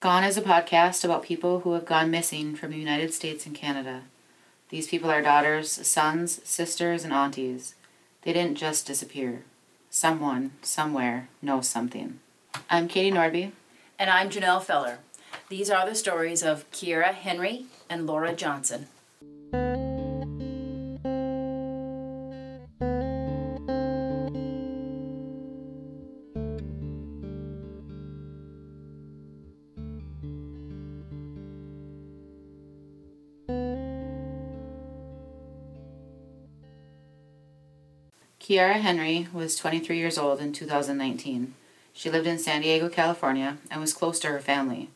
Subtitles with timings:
[0.00, 3.54] Gone is a podcast about people who have gone missing from the United States and
[3.54, 4.04] Canada.
[4.70, 7.74] These people are daughters, sons, sisters, and aunties.
[8.22, 9.44] They didn't just disappear.
[9.90, 12.18] Someone, somewhere, knows something.
[12.70, 13.52] I'm Katie Nordby.
[13.98, 15.00] And I'm Janelle Feller.
[15.50, 18.86] These are the stories of Kiera Henry and Laura Johnson.
[38.50, 41.54] Kiera Henry was 23 years old in 2019.
[41.92, 44.90] She lived in San Diego, California, and was close to her family.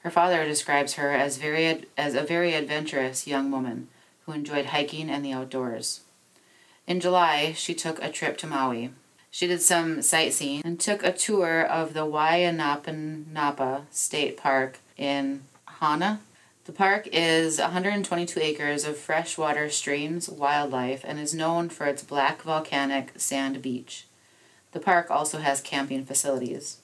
[0.00, 3.88] Her father describes her as very as a very adventurous young woman
[4.26, 6.02] who enjoyed hiking and the outdoors.
[6.86, 8.90] In July, she took a trip to Maui.
[9.30, 15.44] She did some sightseeing and took a tour of the Wayanapa State Park in
[15.80, 16.20] Hana,
[16.64, 22.42] the park is 122 acres of freshwater streams, wildlife, and is known for its black
[22.42, 24.06] volcanic sand beach.
[24.70, 26.78] The park also has camping facilities.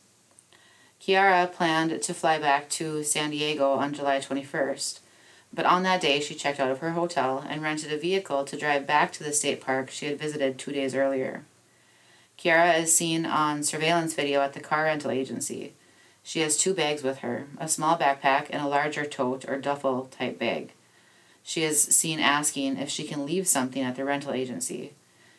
[1.00, 4.98] Kiara planned to fly back to San Diego on July 21st,
[5.54, 8.58] but on that day she checked out of her hotel and rented a vehicle to
[8.58, 11.44] drive back to the state park she had visited two days earlier.
[12.36, 15.74] Kiara is seen on surveillance video at the car rental agency
[16.28, 20.10] she has two bags with her a small backpack and a larger tote or duffel
[20.10, 20.72] type bag.
[21.42, 24.92] She is seen asking if she can leave something at the rental agency.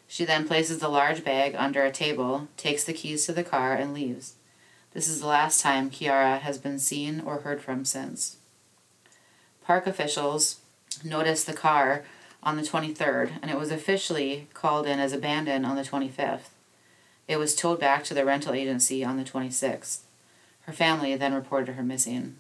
[0.07, 3.75] She then places the large bag under a table, takes the keys to the car,
[3.75, 4.33] and leaves.
[4.95, 8.37] This is the last time Kiera has been seen or heard from since.
[9.63, 10.57] Park officials
[11.03, 12.03] noticed the car
[12.41, 16.49] on the 23rd, and it was officially called in as abandoned on the 25th.
[17.27, 19.99] It was towed back to the rental agency on the 26th.
[20.69, 22.35] Her family then reported her missing.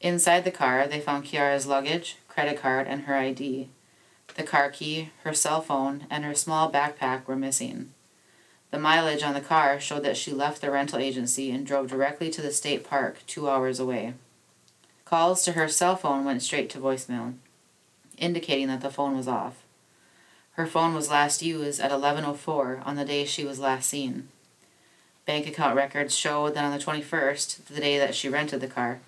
[0.00, 3.68] Inside the car, they found Kiera's luggage, credit card, and her ID.
[4.34, 7.92] The car key, her cell phone, and her small backpack were missing.
[8.70, 12.30] The mileage on the car showed that she left the rental agency and drove directly
[12.30, 14.14] to the state park two hours away.
[15.04, 17.34] Calls to her cell phone went straight to voicemail,
[18.16, 19.64] indicating that the phone was off.
[20.52, 24.30] Her phone was last used at 11:04 on the day she was last seen.
[25.26, 29.00] Bank account records show that on the 21st, the day that she rented the car,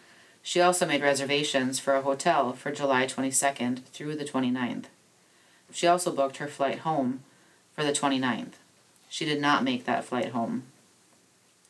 [0.43, 4.87] she also made reservations for a hotel for July 22nd through the 29th.
[5.73, 7.21] She also booked her flight home
[7.75, 8.55] for the 29th.
[9.09, 10.65] She did not make that flight home.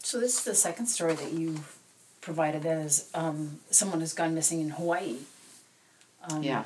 [0.00, 1.76] So this is the second story that you've
[2.20, 5.16] provided as um, someone has gone missing in Hawaii.
[6.30, 6.64] Um, yeah.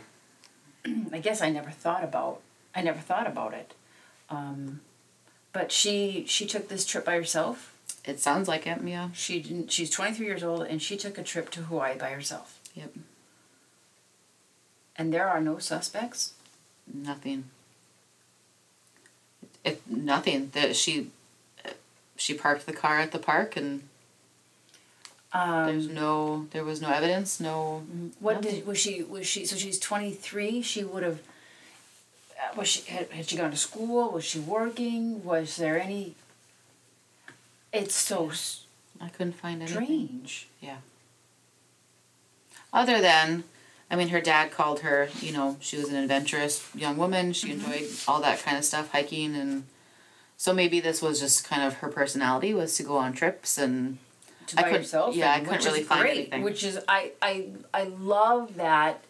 [1.12, 2.40] I guess I never thought about
[2.74, 3.74] I never thought about it.
[4.32, 4.80] Um,
[5.52, 7.74] but she she took this trip by herself.
[8.04, 9.10] It sounds like it, yeah.
[9.12, 9.70] She didn't.
[9.70, 12.58] She's twenty three years old, and she took a trip to Hawaii by herself.
[12.74, 12.94] Yep.
[14.96, 16.32] And there are no suspects.
[16.92, 17.44] Nothing.
[19.64, 21.10] It, nothing that she
[22.16, 23.82] she parked the car at the park and
[25.32, 27.82] um, there's no there was no evidence no
[28.20, 28.56] what nothing.
[28.56, 31.20] did was she was she so she's 23 she would have
[32.56, 34.10] was she had, had she gone to school?
[34.10, 35.24] Was she working?
[35.24, 36.14] Was there any?
[37.72, 38.30] It's so.
[39.00, 39.84] I couldn't find anything.
[39.84, 40.48] Strange.
[40.60, 40.76] Yeah.
[42.72, 43.44] Other than,
[43.90, 45.08] I mean, her dad called her.
[45.20, 47.32] You know, she was an adventurous young woman.
[47.32, 47.72] She mm-hmm.
[47.72, 49.64] enjoyed all that kind of stuff, hiking, and
[50.36, 53.98] so maybe this was just kind of her personality was to go on trips and.
[54.48, 56.42] To I could, yeah, I couldn't really find great, anything.
[56.42, 59.04] Which is I I I love that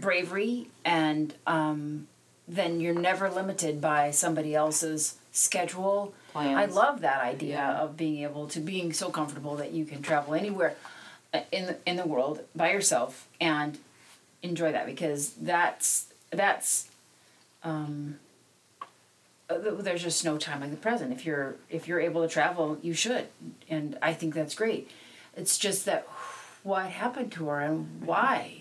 [0.00, 2.06] bravery and um,
[2.48, 6.56] then you're never limited by somebody else's schedule plans.
[6.58, 7.78] I love that idea Yeah.
[7.82, 10.74] of being able to being so comfortable that you can travel anywhere
[11.32, 13.78] uh, in the, in the world by yourself and
[14.42, 16.88] enjoy that because that's that's
[17.62, 18.18] um,
[19.48, 21.12] uh, there's just no time like the present.
[21.12, 23.26] If you're if you're able to travel, you should,
[23.68, 24.90] and I think that's great.
[25.36, 26.06] It's just that
[26.62, 28.59] what happened to her and why,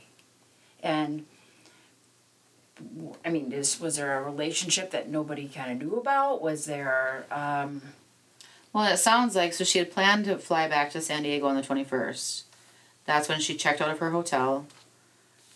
[0.83, 1.25] and
[3.25, 6.41] I mean, is was there a relationship that nobody kind of knew about?
[6.41, 7.25] Was there?
[7.31, 7.81] Um,
[8.71, 11.55] Well, it sounds like so she had planned to fly back to San Diego on
[11.55, 12.43] the 21st.
[13.05, 14.65] That's when she checked out of her hotel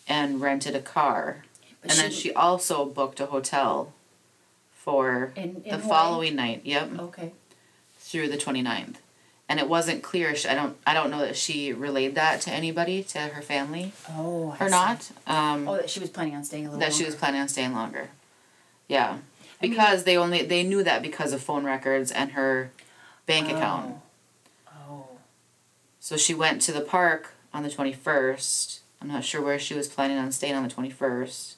[0.07, 1.45] and rented a car.
[1.81, 3.93] but and then she also booked a hotel
[4.73, 5.89] for in, in the Hawaii?
[5.89, 6.61] following night.
[6.65, 7.31] Yep, Okay.
[7.99, 8.95] through the 29th.
[9.49, 10.33] And it wasn't clear.
[10.49, 10.77] I don't.
[10.87, 14.55] I don't know that she relayed that to anybody, to her family, Oh.
[14.59, 14.71] I or see.
[14.71, 15.11] not.
[15.27, 16.79] Um, Oh, that she was planning on staying a little.
[16.79, 17.19] that she was longer.
[17.19, 18.09] planning on staying longer.
[18.87, 19.21] Yeah, I mean-
[19.71, 22.71] because they only they knew that because of phone records and her
[23.25, 23.97] bank account.
[24.89, 25.07] Oh.
[25.99, 28.79] So she went to the park on the 21st.
[29.01, 31.55] I'm not sure where she was planning on staying on the 21st.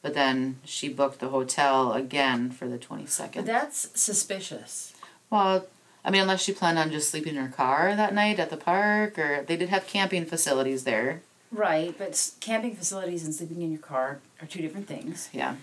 [0.00, 3.34] But then she booked the hotel again for the 22nd.
[3.34, 4.94] But that's suspicious.
[5.28, 5.66] well,
[6.04, 8.56] I mean, unless she planned on just sleeping in her car that night at the
[8.56, 11.22] park, or they did have camping facilities there.
[11.50, 15.28] Right, but camping facilities and sleeping in your car are two different things.
[15.32, 15.56] Yeah.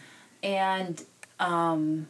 [0.43, 1.03] And
[1.39, 2.07] um,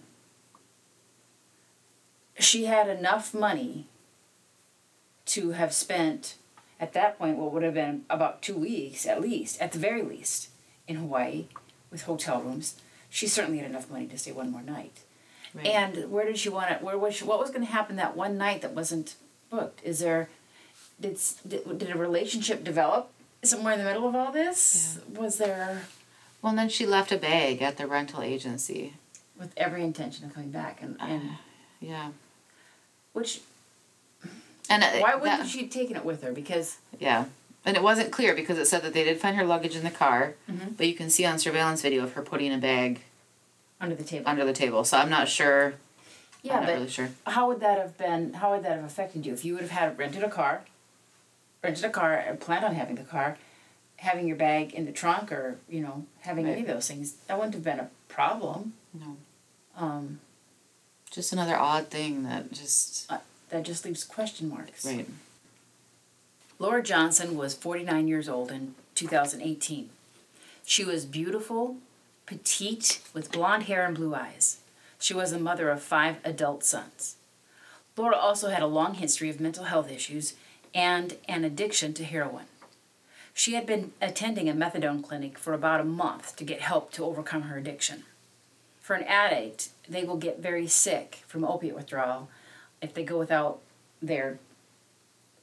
[2.40, 3.88] she had enough money
[5.28, 6.36] to have spent,
[6.80, 10.02] at that point, what would have been about two weeks at least, at the very
[10.02, 10.50] least,
[10.88, 11.46] in Hawaii
[11.92, 12.80] with hotel rooms.
[13.10, 15.02] She certainly had enough money to stay one more night.
[15.56, 15.68] Right.
[15.68, 16.82] And where did she want it?
[16.82, 19.16] Where was she, what was going to happen that one night that wasn't
[19.50, 19.82] booked?
[19.84, 20.28] Is there
[21.00, 21.18] did,
[21.48, 23.10] did did a relationship develop
[23.44, 25.00] somewhere in the middle of all this?
[25.14, 25.84] Was there
[26.42, 28.94] well, and then she left a bag at the rental agency.
[29.40, 31.32] with every intention of coming back and, and
[31.80, 32.10] Yeah.
[33.14, 33.42] which
[34.70, 36.32] And uh, why wouldn't that- she have taken it with her?
[36.32, 37.26] Because Yeah.
[37.68, 39.90] And it wasn't clear because it said that they did find her luggage in the
[39.90, 40.78] car, Mhm.
[40.78, 43.02] but you can see on surveillance video of her putting a bag
[43.82, 44.28] under the table.
[44.28, 44.84] under the table.
[44.84, 45.76] So I'm not sure.
[46.42, 47.10] yeah, I'm but really sure.
[47.26, 48.34] how would that have been?
[48.34, 50.62] How would that have affected you if you would have had rented a car,
[51.64, 53.38] rented a car, and planned on having the car,
[53.98, 57.14] having your bag in the trunk, or you know having any of those things?
[57.28, 58.74] That wouldn't have been a problem.
[58.94, 59.18] No.
[59.78, 60.20] Um,
[61.12, 63.10] Just another odd thing that just
[63.50, 64.86] that just leaves question marks.
[64.86, 65.08] right.
[66.58, 69.90] Laura Johnson was 49 years old in 2018.
[70.66, 71.76] She was beautiful,
[72.26, 74.60] petite, with blonde hair and blue eyes.
[75.00, 77.18] She was the mother of five adult sons.
[77.98, 80.34] Laura also had a long history of mental health issues
[80.74, 82.46] and an addiction to heroin.
[83.34, 87.06] She had been attending a methadone clinic for about a month to get help to
[87.06, 88.04] overcome her addiction.
[88.82, 92.30] For an addict, they will get very sick from opiate withdrawal
[92.82, 93.60] if they go without
[94.02, 94.40] their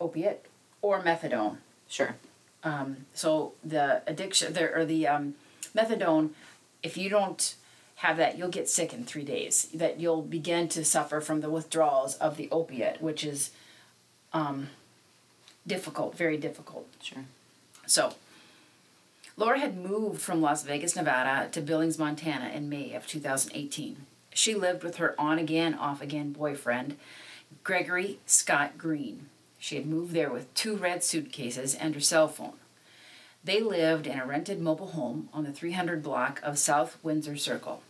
[0.01, 0.47] opiate
[0.81, 1.59] or methadone.
[1.89, 2.17] Sure.
[2.65, 5.35] Um, so the addiction there or the um,
[5.77, 6.31] methadone,
[6.83, 7.55] if you don't
[7.97, 9.69] have that, you'll get sick in three days.
[9.73, 13.51] That you'll begin to suffer from the withdrawals of the opiate, which is
[14.33, 14.71] um,
[15.67, 16.89] difficult, very difficult.
[17.01, 17.25] Sure.
[17.87, 18.15] So,
[19.37, 24.07] Laura had moved from Las Vegas, Nevada to Billings, Montana in May of 2018.
[24.35, 26.97] She lived with her on again, off again boyfriend,
[27.65, 29.29] Gregory Scott Green.
[29.59, 32.55] She had moved there with two red suitcases and her cell phone.
[33.45, 37.83] They lived in a rented mobile home on the 300 block of South Windsor Circle.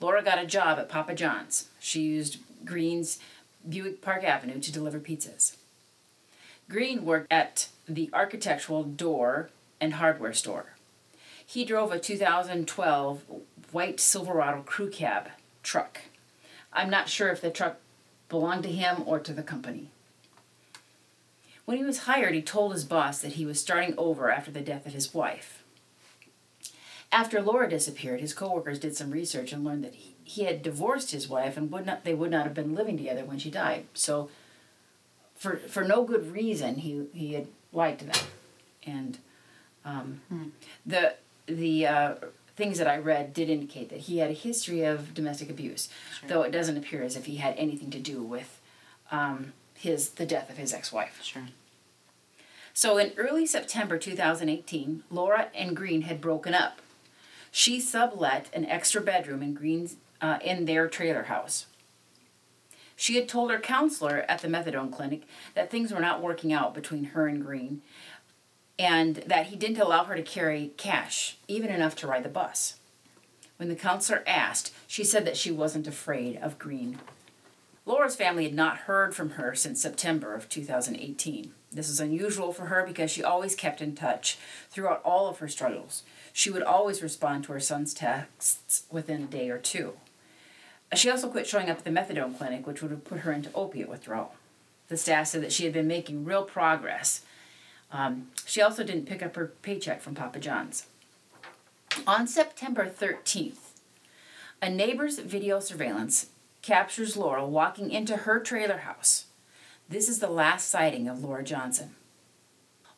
[0.00, 1.68] Laura got a job at Papa John's.
[1.80, 3.18] She used Green's
[3.66, 5.56] Buick Park Avenue to deliver pizzas.
[6.68, 9.48] Green worked at the architectural door
[9.80, 10.74] and hardware store.
[11.44, 13.22] He drove a 2012
[13.72, 15.30] white Silverado crew cab
[15.62, 16.02] truck.
[16.72, 17.78] I'm not sure if the truck
[18.28, 19.88] belonged to him or to the company.
[21.68, 24.62] When he was hired, he told his boss that he was starting over after the
[24.62, 25.62] death of his wife.
[27.12, 31.10] After Laura disappeared, his coworkers did some research and learned that he, he had divorced
[31.10, 33.84] his wife and would not they would not have been living together when she died.
[33.92, 34.30] So
[35.36, 38.24] for for no good reason he he had lied to them,
[38.86, 39.18] and
[39.84, 40.22] um,
[40.86, 42.14] the the uh,
[42.56, 46.28] things that I read did indicate that he had a history of domestic abuse, Sure.
[46.30, 48.58] though it doesn't appear as if he had anything to do with
[49.10, 51.20] um, his the death of his ex wife.
[51.22, 51.48] Sure.
[52.80, 56.80] So in early September 2018, Laura and Green had broken up.
[57.50, 61.66] She sublet an extra bedroom in Green's uh, in their trailer house.
[62.94, 65.22] She had told her counselor at the methadone clinic
[65.56, 67.82] that things were not working out between her and Green,
[68.78, 72.78] and that he didn't allow her to carry cash, even enough to ride the bus.
[73.56, 77.00] When the counselor asked, she said that she wasn't afraid of Green.
[77.84, 81.54] Laura's family had not heard from her since September of 2018.
[81.70, 84.38] This was unusual for her because she always kept in touch
[84.70, 86.02] throughout all of her struggles.
[86.32, 89.94] She would always respond to her son's texts within a day or two.
[90.94, 93.52] She also quit showing up at the methadone clinic, which would have put her into
[93.54, 94.34] opiate withdrawal.
[94.88, 97.22] The staff said that she had been making real progress.
[97.92, 100.86] Um, she also didn't pick up her paycheck from Papa John's.
[102.06, 103.72] On September 13th,
[104.62, 106.30] a neighbor's video surveillance
[106.62, 109.26] captures Laura walking into her trailer house.
[109.90, 111.92] This is the last sighting of Laura Johnson.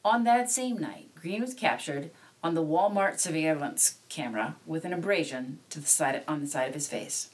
[0.04, 2.10] On that same night, Green was captured
[2.42, 6.74] on the Walmart surveillance camera with an abrasion to the side on the side of
[6.74, 7.30] his face.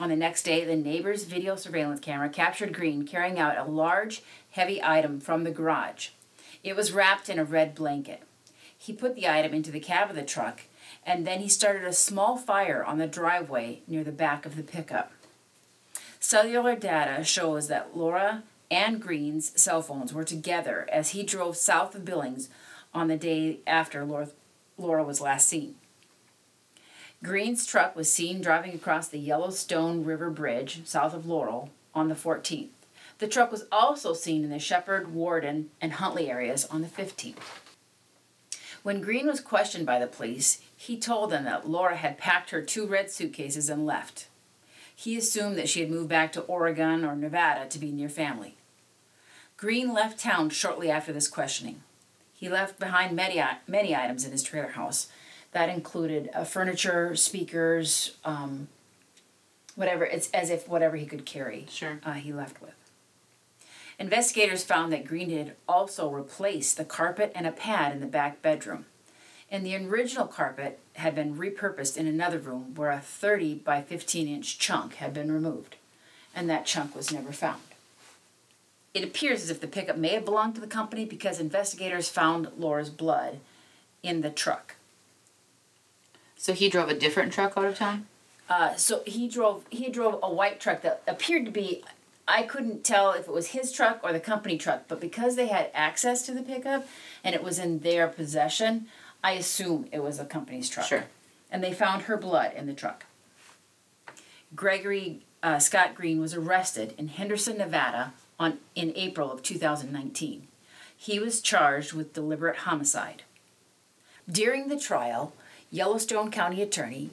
[0.00, 4.24] On the next day, the neighbor's video surveillance camera captured Green carrying out a large,
[4.50, 6.08] heavy item from the garage.
[6.64, 8.24] It was wrapped in a red blanket.
[8.76, 10.62] He put the item into the cab of the truck,
[11.04, 14.64] and then he started a small fire on the driveway near the back of the
[14.64, 15.12] pickup.
[16.28, 21.94] Cellular data shows that Laura and Green's cell phones were together as he drove south
[21.94, 22.48] of Billings
[22.92, 25.76] on the day after Laura, was last seen.
[27.22, 32.16] Green's truck was seen driving across the Yellowstone River Bridge south of Laurel on the
[32.16, 32.70] 14th.
[33.18, 37.36] The truck was also seen in the Shepherd, Worden, and Huntley areas on the 15th.
[38.82, 42.62] When Green was questioned by the police, he told them that Laura had packed her
[42.62, 44.26] two red suitcases and left.
[44.98, 48.56] He assumed that she had moved back to Oregon or Nevada to be near family.
[49.58, 51.82] Green left town shortly after this questioning.
[52.34, 55.08] He left behind many, many items in his trailer house,
[55.52, 58.68] that included uh, furniture, speakers, um,
[59.74, 60.04] whatever.
[60.04, 61.66] It's as if whatever he could carry.
[61.68, 62.00] Sure.
[62.02, 62.74] Uh, he left with.
[63.98, 68.42] Investigators found that Green had also replaced the carpet and a pad in the back
[68.42, 68.86] bedroom.
[69.50, 74.28] And the original carpet had been repurposed in another room where a 30 by 15
[74.28, 75.76] inch chunk had been removed.
[76.34, 77.62] And that chunk was never found.
[78.92, 82.48] It appears as if the pickup may have belonged to the company because investigators found
[82.56, 83.40] Laura's blood
[84.02, 84.76] in the truck.
[86.36, 88.06] So he drove a different truck out of town?
[88.48, 91.82] Uh, so he drove he drove a white truck that appeared to be
[92.28, 95.46] I couldn't tell if it was his truck or the company truck, but because they
[95.46, 96.86] had access to the pickup
[97.22, 98.86] and it was in their possession,
[99.26, 100.86] I assume it was a company's truck.
[100.86, 101.06] Sure.
[101.50, 103.06] And they found her blood in the truck.
[104.54, 110.46] Gregory uh, Scott Green was arrested in Henderson, Nevada, on in April of 2019.
[110.96, 113.24] He was charged with deliberate homicide.
[114.30, 115.32] During the trial,
[115.72, 117.10] Yellowstone County Attorney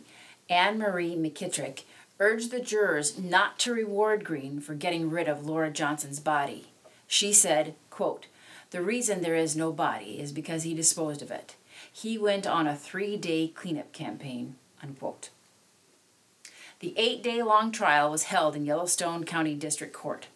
[0.48, 1.82] Anne Marie McKittrick
[2.20, 6.68] urged the jurors not to reward Green for getting rid of Laura Johnson's body.
[7.08, 8.28] She said, quote,
[8.70, 11.56] The reason there is no body is because he disposed of it.
[11.96, 14.56] He went on a three day cleanup campaign.
[14.82, 15.30] Unquote.
[16.80, 20.28] The eight day long trial was held in Yellowstone County District Court.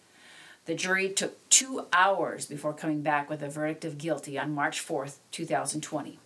[0.64, 4.80] The jury took two hours before coming back with a verdict of guilty on March
[4.80, 6.18] 4, 2020.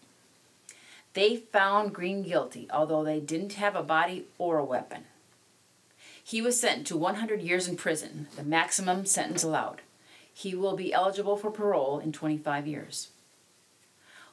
[1.14, 5.04] They found Green guilty, although they didn't have a body or a weapon.
[6.22, 9.80] He was sentenced to 100 years in prison, the maximum sentence allowed.
[10.32, 13.08] He will be eligible for parole in 25 years.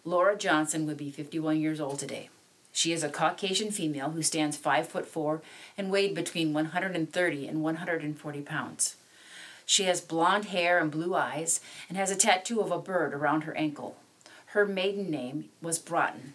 [0.05, 2.29] Laura Johnson would be 51 years old today.
[2.71, 5.41] She is a Caucasian female who stands 5 foot 4
[5.77, 8.95] and weighed between 130 and 140 pounds.
[9.65, 13.43] She has blonde hair and blue eyes and has a tattoo of a bird around
[13.43, 13.97] her ankle.
[14.47, 16.33] Her maiden name was Broughton.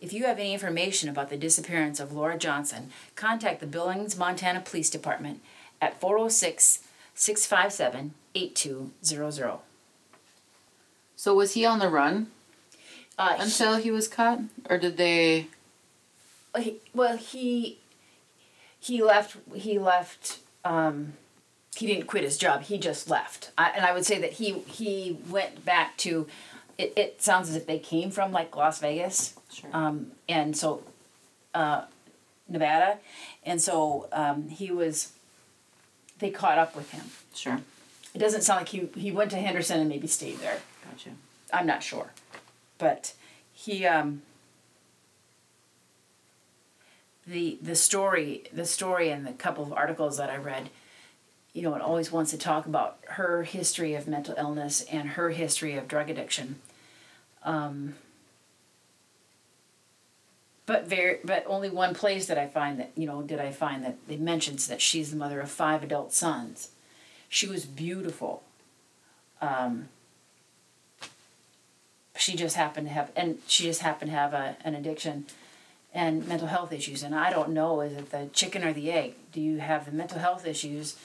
[0.00, 4.60] If you have any information about the disappearance of Laura Johnson, contact the Billings, Montana
[4.60, 5.40] Police Department
[5.80, 6.80] at 406
[7.14, 9.58] 657 8200.
[11.16, 12.28] So was he on the run
[13.18, 14.40] Uh, until he was caught?
[14.68, 15.46] Or did they.
[16.58, 17.78] he, well, he
[18.78, 19.36] he left.
[19.54, 20.38] He left.
[20.64, 21.14] Um,
[21.76, 22.62] he didn't quit his job.
[22.62, 23.50] He just left.
[23.58, 26.26] I, and I would say that he he went back to.
[26.78, 29.70] It, it sounds as if they came from like Las Vegas, Sure.
[29.72, 30.82] um, and so
[31.54, 31.82] uh,
[32.48, 32.98] Nevada,
[33.44, 35.12] and so um, he was.
[36.18, 37.04] They caught up with him.
[37.34, 37.60] Sure.
[38.14, 40.60] It doesn't sound like he he went to Henderson and maybe stayed there.
[40.90, 41.10] Gotcha.
[41.52, 42.10] I'm not sure,
[42.78, 43.14] but
[43.52, 44.22] he um,
[47.26, 50.70] the the story the story and the couple of articles that I read,
[51.52, 55.30] you know, it always wants to talk about her history of mental illness and her
[55.30, 56.56] history of drug addiction.
[57.44, 57.94] Um,
[60.66, 63.84] but very but only one place that I find that you know did I find
[63.84, 66.70] that it mentions that she's the mother of five adult sons.
[67.28, 68.42] She was beautiful.
[69.40, 69.88] Um,
[72.18, 75.26] she just happened to have and she just happened to have a, an addiction
[75.92, 77.02] and mental health issues.
[77.02, 79.14] And I don't know is it the chicken or the egg?
[79.32, 80.96] Do you have the mental health issues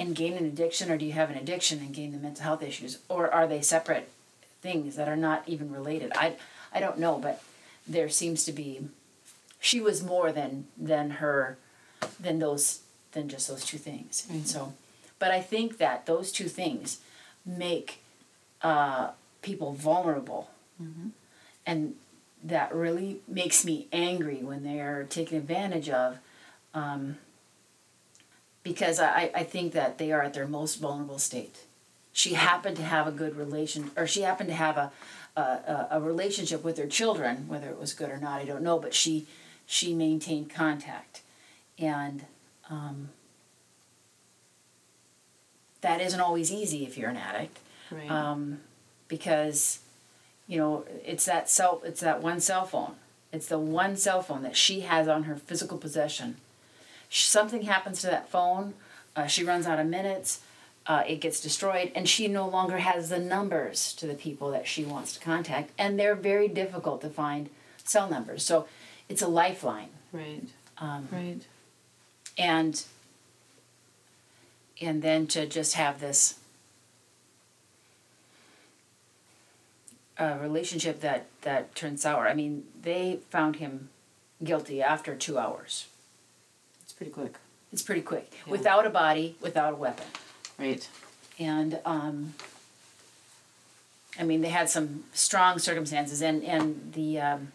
[0.00, 2.62] and gain an addiction, or do you have an addiction and gain the mental health
[2.62, 4.08] issues, or are they separate
[4.62, 6.10] things that are not even related?
[6.16, 6.36] I
[6.72, 7.42] I don't know, but
[7.86, 8.88] there seems to be.
[9.60, 11.58] She was more than than her,
[12.18, 12.80] than those
[13.12, 14.26] than just those two things.
[14.30, 14.72] And so,
[15.18, 17.00] but I think that those two things
[17.44, 17.98] make
[18.62, 19.10] uh,
[19.42, 20.50] people vulnerable,
[21.66, 21.94] and
[22.42, 26.18] that really makes me angry when they are taken advantage of.
[26.74, 27.16] Um,
[28.62, 31.60] because I, I think that they are at their most vulnerable state.
[32.12, 34.92] She happened to have a good relation, or she happened to have a,
[35.36, 38.62] a, a, a relationship with her children, whether it was good or not, I don't
[38.62, 39.26] know, but she,
[39.66, 41.22] she maintained contact.
[41.78, 42.26] And
[42.68, 43.08] um,
[45.80, 47.58] that isn't always easy if you're an addict
[47.90, 48.10] Right.
[48.10, 48.60] um,
[49.10, 49.80] because
[50.48, 52.94] you know it's that cell it's that one cell phone
[53.32, 56.36] it's the one cell phone that she has on her physical possession
[57.10, 58.72] Sh- something happens to that phone
[59.16, 60.40] uh, she runs out of minutes
[60.86, 64.66] uh, it gets destroyed and she no longer has the numbers to the people that
[64.66, 67.50] she wants to contact and they're very difficult to find
[67.84, 68.66] cell numbers so
[69.08, 70.44] it's a lifeline right.
[70.78, 71.42] um, Right.
[72.38, 72.82] and
[74.80, 76.38] and then to just have this
[80.20, 82.28] uh, relationship that that turned sour.
[82.28, 83.88] I mean, they found him
[84.44, 85.86] guilty after two hours.
[86.82, 87.34] It's pretty quick.
[87.72, 88.50] It's pretty quick, Yeah.
[88.52, 90.06] without a body, without a weapon,
[90.58, 90.88] Right.
[91.38, 92.34] and um,
[94.18, 97.52] I mean, they had some strong circumstances, and and the um,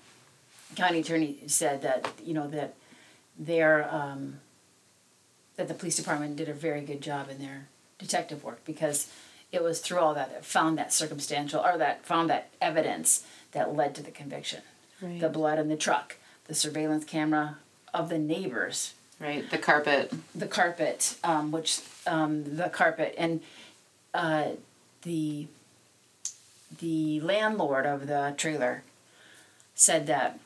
[0.76, 2.74] county attorney said that you know that
[3.38, 4.40] their um,
[5.58, 7.68] that the police department did a very good job in their
[8.00, 9.12] detective work because
[9.56, 13.76] it was through all that that found that circumstantial or that found that evidence that
[13.76, 14.62] led to the conviction.
[15.02, 15.20] Right.
[15.20, 17.58] The blood in the truck, the surveillance camera
[17.94, 19.50] of the neighbors, right.
[19.50, 20.14] The carpet.
[20.34, 23.42] the carpet, um, which um, the carpet and
[24.14, 24.50] uh,
[25.04, 25.48] the
[26.80, 28.84] the landlord of the trailer
[29.76, 30.40] said that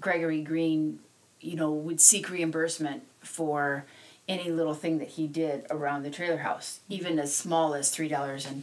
[0.00, 1.00] Gregory Green,
[1.40, 3.84] you know, would seek reimbursement for
[4.30, 8.08] any little thing that he did around the trailer house, even as small as three
[8.08, 8.62] dollars and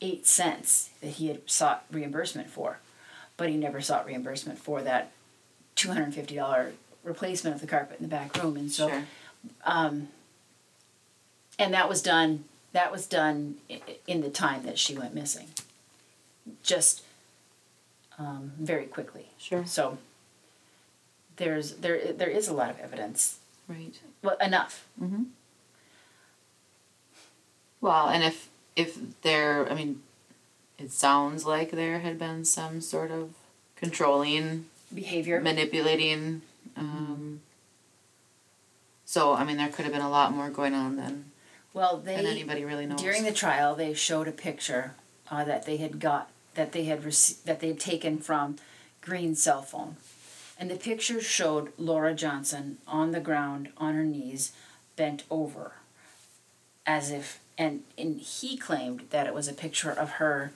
[0.00, 2.78] eight cents that he had sought reimbursement for,
[3.36, 5.12] but he never sought reimbursement for that
[5.76, 6.72] two hundred and fifty dollar
[7.04, 9.04] replacement of the carpet in the back room, and so sure.
[9.64, 10.08] and
[11.58, 13.54] that was done that was done
[14.08, 15.46] in the time that she went missing
[16.64, 17.02] just
[18.18, 19.64] um, very quickly Sure.
[19.64, 19.98] so
[21.36, 23.98] there's there there is a lot of evidence Right.
[24.22, 24.86] well enough
[27.80, 30.02] Well, and if if there, I mean,
[30.78, 33.34] it sounds like there had been some sort of
[33.76, 36.42] controlling, behavior manipulating.
[36.76, 37.40] Um,
[39.04, 41.26] so I mean, there could have been a lot more going on than
[41.72, 43.00] well than they anybody really knows.
[43.00, 44.94] during the trial they showed a picture
[45.30, 48.56] uh, that they had got that they had rece- that they had taken from
[49.02, 49.96] green's cell phone
[50.58, 54.52] and the picture showed laura johnson on the ground on her knees
[54.96, 55.72] bent over
[56.86, 60.52] as if and and he claimed that it was a picture of her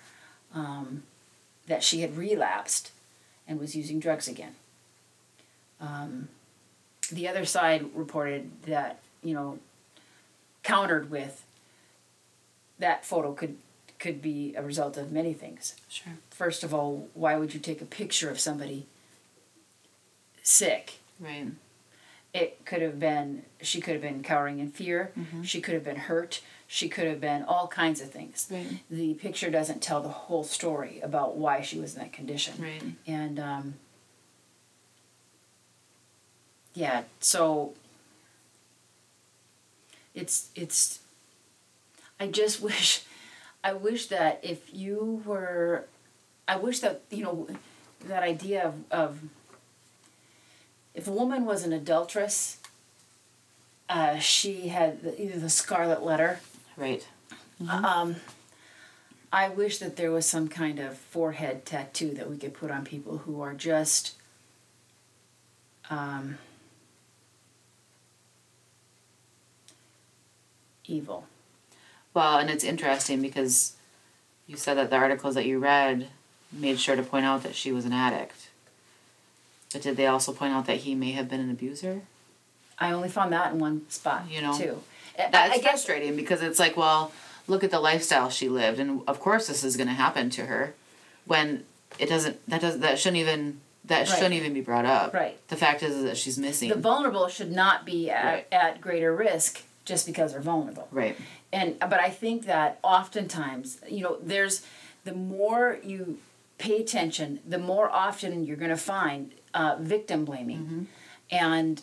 [0.54, 1.02] um,
[1.66, 2.90] that she had relapsed
[3.46, 4.54] and was using drugs again
[5.80, 6.28] um,
[7.10, 9.58] the other side reported that you know
[10.62, 11.44] countered with
[12.78, 13.56] that photo could
[13.98, 15.74] could be a result of many things.
[15.88, 16.12] sure.
[16.30, 18.86] First of all, why would you take a picture of somebody
[20.48, 20.94] sick?
[21.20, 21.48] Right.
[22.32, 25.12] It could have been she could have been cowering in fear.
[25.42, 26.40] She could have been hurt.
[26.66, 28.46] She could have been all kinds of things.
[28.50, 28.80] Right.
[28.90, 32.54] The picture doesn't tell the whole story about why she was in that condition.
[32.58, 32.82] Right.
[33.06, 33.74] And um,
[36.74, 37.74] yeah, so
[40.14, 41.00] it's it's
[42.20, 43.02] I just wish
[43.64, 45.86] I wish that if you were
[46.46, 47.48] I wish that you know
[48.06, 49.20] that idea of, of
[50.98, 52.58] if a woman was an adulteress
[53.88, 56.40] uh, she had the, either the scarlet letter
[56.76, 57.06] Right.
[57.68, 58.16] um,
[59.32, 62.84] I wish that there was some kind of forehead tattoo that we could put on
[62.84, 64.14] people who are just
[65.90, 66.38] um,
[70.86, 71.26] evil.
[72.14, 73.74] Well, and it's interesting because
[74.46, 76.08] you said that the articles that you read
[76.50, 78.47] made sure to point out that she was an addict.
[79.72, 82.02] But did they also point out that he may have been an abuser?
[82.78, 84.82] I only found that in one spot, You know, too.
[85.16, 87.12] That's I guess frustrating because it's like, well,
[87.48, 90.46] look at the lifestyle she lived, and of course this is going to happen to
[90.46, 90.74] her,
[91.26, 91.64] when
[91.98, 92.38] it doesn't.
[92.48, 94.16] That does that shouldn't even that Right.
[94.16, 95.12] shouldn't even be brought up.
[95.14, 95.36] Right.
[95.48, 96.68] The fact is, that she's missing.
[96.68, 98.46] The vulnerable should not be at, Right.
[98.52, 100.86] at greater risk just because they're vulnerable.
[100.92, 101.16] right.
[101.52, 104.64] and but I think that oftentimes, you know, there's
[105.04, 106.18] the more you
[106.58, 110.86] pay attention, the more often you're going to find uh, victim blaming,
[111.30, 111.82] and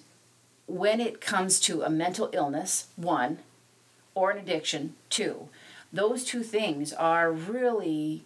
[0.67, 3.31] when it comes to a mental illness, one,
[4.15, 5.35] or an addiction, two,
[5.93, 8.23] those two things are really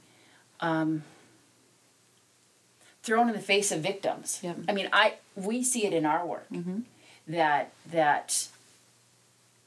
[0.61, 1.03] um,
[3.03, 4.39] thrown in the face of victims.
[4.41, 4.57] Yep.
[4.69, 6.47] I mean, I we see it in our work
[7.27, 8.47] that that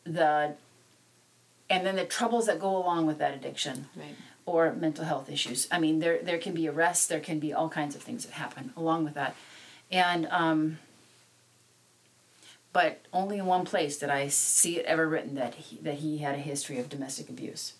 [0.04, 0.54] the
[1.70, 4.14] and then the troubles that go along with that addiction Right.
[4.46, 5.66] or mental health issues.
[5.70, 8.32] I mean, there there can be arrests, there can be all kinds of things that
[8.34, 9.34] happen along with that,
[9.92, 10.78] and um,
[12.72, 16.18] but only in one place did I see it ever written that he, that he
[16.18, 17.74] had a history of domestic abuse,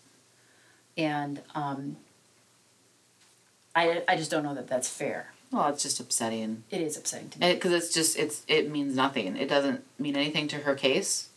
[0.97, 1.97] and um,
[3.75, 5.33] I I just don't know that that's fair.
[5.51, 6.65] Well, it's just upsetting.
[6.71, 7.53] It is upsetting to me.
[7.55, 9.37] Because it's just it's it means nothing.
[9.37, 11.29] It doesn't mean anything to her case.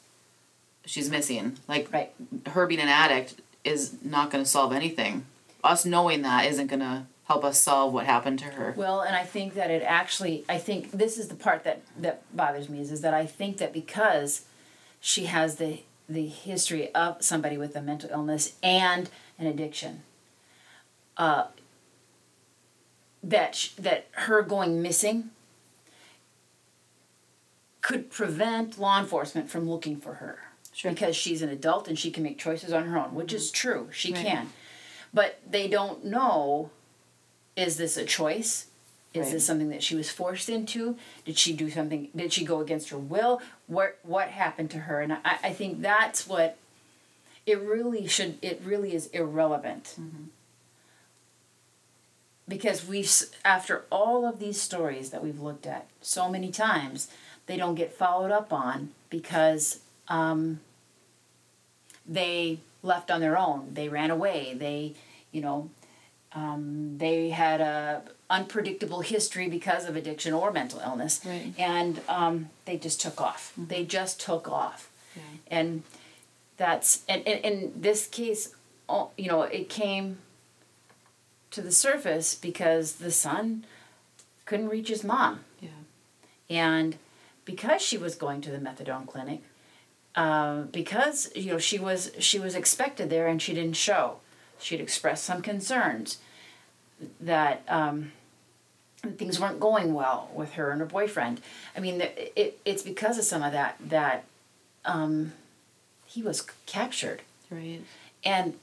[0.86, 1.58] She's missing.
[1.68, 2.14] Like Right.
[2.52, 5.26] her being an addict is not going to solve anything.
[5.64, 8.74] Us knowing that isn't going to help us solve what happened to her.
[8.78, 12.22] Well, and I think that it actually, I think this is the part that that
[12.36, 14.46] bothers me is, is that I think that because
[15.00, 19.10] she has the the history of somebody with a mental illness and
[19.40, 20.04] an addiction,
[21.18, 21.46] uh,
[23.24, 25.32] that sh- that her going missing
[27.82, 30.40] could prevent law enforcement from looking for her
[30.74, 30.92] Sure.
[30.92, 33.90] because she's an adult and she can make choices on her own, which is true.
[33.92, 34.26] She Right.
[34.26, 34.50] can,
[35.14, 36.70] but they don't know
[37.56, 38.68] is this a choice?
[39.14, 39.32] Is Right.
[39.34, 40.98] this something that she was forced into?
[41.24, 42.10] Did she do something?
[42.16, 43.42] Did she go against her will?
[43.68, 45.00] What what happened to her?
[45.02, 46.58] And I, I think that's what
[47.46, 48.38] it really should.
[48.42, 49.96] It really is irrelevant.
[52.48, 53.12] Because we've
[53.44, 57.08] after all of these stories that we've looked at so many times,
[57.48, 60.60] they don't get followed up on because um,
[62.06, 63.70] they left on their own.
[63.74, 64.54] They ran away.
[64.54, 64.94] They,
[65.32, 65.70] you know,
[66.36, 71.54] um, they had a unpredictable history because of addiction or mental illness, Right.
[71.58, 73.54] and um, they just took off.
[73.58, 75.22] They just took off, Yeah.
[75.48, 75.84] and
[76.58, 78.54] that's and, in this case,
[78.90, 80.18] oh, you know, it came
[81.52, 83.66] to the surface because the son
[84.46, 85.70] couldn't reach his mom, Yeah.
[86.50, 86.98] and
[87.46, 89.42] because she was going to the methadone clinic,
[90.16, 94.18] uh, because you know she was she was expected there and she didn't show.
[94.60, 96.18] She'd expressed some concerns
[97.22, 98.12] that um,
[99.18, 101.42] things weren't going well with her and her boyfriend.
[101.76, 104.26] I mean, it, it it's because of some of that that
[104.86, 105.34] um,
[106.06, 107.22] he was captured.
[107.50, 107.82] Right.
[108.24, 108.56] And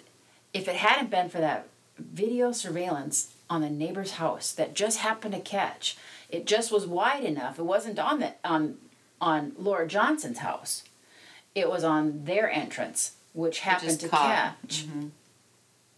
[0.52, 5.34] if it hadn't been for that video surveillance on the neighbor's house that just happened
[5.34, 5.96] to catch,
[6.28, 7.58] it just was wide enough.
[7.58, 8.78] It wasn't on the on
[9.20, 10.82] on Laura Johnson's house.
[11.54, 14.56] It was on their entrance, which happened to caught.
[14.62, 14.86] catch.
[14.86, 15.10] That-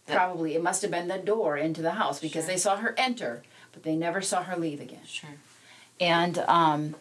[0.07, 2.53] Probably it must have been the door into the house because Sure.
[2.53, 3.41] they saw her enter,
[3.73, 4.99] but they never saw her leave again.
[5.07, 5.31] Sure.
[5.99, 6.95] And um,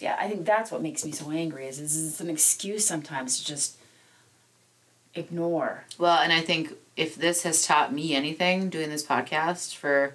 [0.00, 1.66] yeah, I think that's what makes me so angry.
[1.66, 3.76] Is, is it's an excuse sometimes to just
[5.14, 5.84] ignore.
[5.98, 10.14] Well, and I think if this has taught me anything doing this podcast for,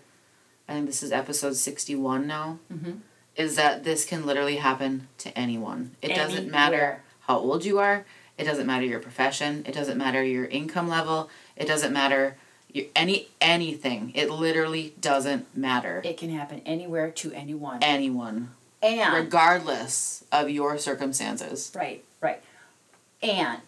[0.68, 3.00] I think this is episode 61 now, Mhm.
[3.36, 5.96] is that this can literally happen to anyone.
[6.02, 8.06] It doesn't matter how old you are,
[8.38, 12.38] it doesn't matter your profession, it doesn't matter your income level, it doesn't matter
[12.72, 14.12] your, any anything.
[14.16, 16.02] It literally doesn't matter.
[16.04, 17.80] It can happen anywhere to anyone.
[17.82, 18.50] anyone,
[18.82, 21.72] And regardless of your circumstances.
[21.76, 22.42] right, right,
[23.24, 23.62] and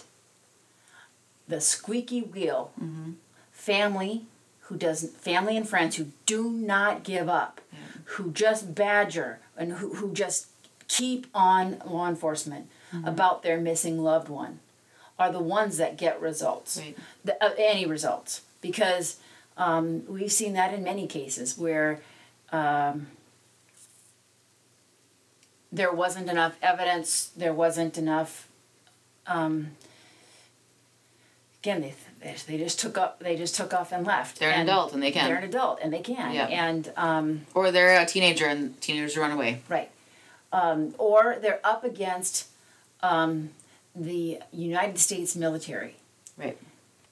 [1.47, 3.11] the squeaky wheel, Mm-hmm.
[3.51, 4.25] family
[4.61, 7.59] who doesn't, family and friends who do not give up,
[8.15, 10.47] who just badger and who who just
[10.87, 13.07] keep on law enforcement Mm-hmm.
[13.07, 14.59] about their missing loved one,
[15.19, 16.79] are the ones that get results.
[16.79, 16.97] Right.
[17.23, 19.17] the, uh, any results because
[19.57, 22.01] um, we've seen that in many cases where
[22.51, 23.07] um,
[25.71, 28.47] there wasn't enough evidence, there wasn't enough.
[29.27, 29.71] Um,
[31.61, 34.39] again, they, they they just took up they just took off and left.
[34.39, 35.27] They're an And adult and they can.
[35.27, 36.33] They're an adult and they can.
[36.33, 36.47] Yeah.
[36.47, 39.61] And um, Or they're a teenager and teenagers run away.
[39.69, 39.91] Right.
[40.51, 42.47] Um, or they're up against
[43.01, 43.51] um,
[43.95, 45.95] the United States military.
[46.37, 46.57] Right.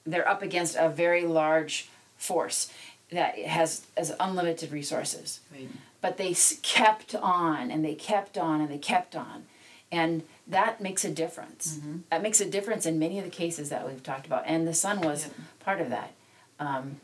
[0.06, 2.72] They're up against a very large force
[3.12, 5.42] that has, has unlimited resources.
[5.52, 5.70] Right.
[6.02, 9.46] But they kept on and they kept on and they kept on.
[9.92, 11.80] And that makes a difference.
[12.10, 14.44] That makes a difference in many of the cases that we've talked about.
[14.46, 15.30] And the son was
[15.62, 16.12] part of that.
[16.60, 16.98] Um,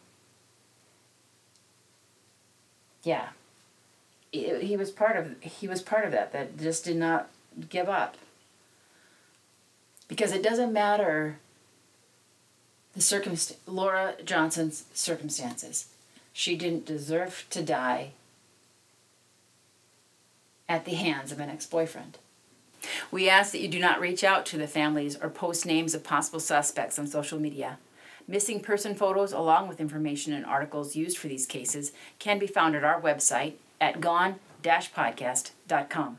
[3.04, 3.30] yeah.
[4.32, 7.30] he was part of he was part of that that just did not
[7.69, 8.17] give up
[10.08, 11.39] because it doesn't matter
[12.94, 15.88] the circumst- Laura Johnson's circumstances.
[16.32, 18.12] She didn't deserve to die
[20.70, 22.18] at the hands of an ex-boyfriend.
[23.12, 26.04] We ask that you do not reach out to the families or post names of
[26.04, 27.78] possible suspects on social media.
[28.28, 32.76] Missing person photos, along with information and articles used for these cases, can be found
[32.76, 36.18] at our website at gone-podcast.com.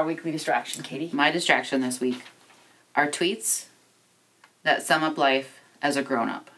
[0.00, 1.10] our weekly distraction, Katie?
[1.12, 2.22] My distraction this week
[2.96, 3.66] are tweets
[4.62, 6.50] that sum up life as a grown up.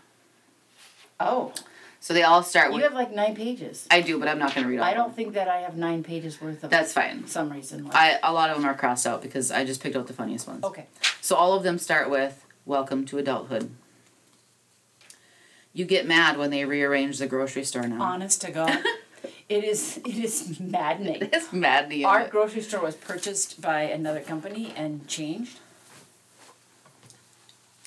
[1.18, 1.52] Oh,
[1.98, 2.78] So they all start with.
[2.78, 3.87] you have like nine pages.
[3.90, 4.85] I do, but I'm not going to read all.
[4.85, 5.16] I don't them.
[5.16, 7.26] think that I have nine pages worth of That's fine.
[7.26, 7.94] summaries in life.
[7.96, 10.46] I a lot of them are crossed out because I just picked out the funniest
[10.46, 10.62] ones.
[10.64, 10.87] okay.
[11.20, 13.70] So all of them start with "Welcome to adulthood."
[15.72, 18.02] You get mad when they rearrange the grocery store now.
[18.02, 18.78] Honest to God,
[19.57, 21.29] it is it is maddening.
[21.33, 22.05] It's maddening.
[22.05, 25.59] Our grocery store was purchased by another company and changed.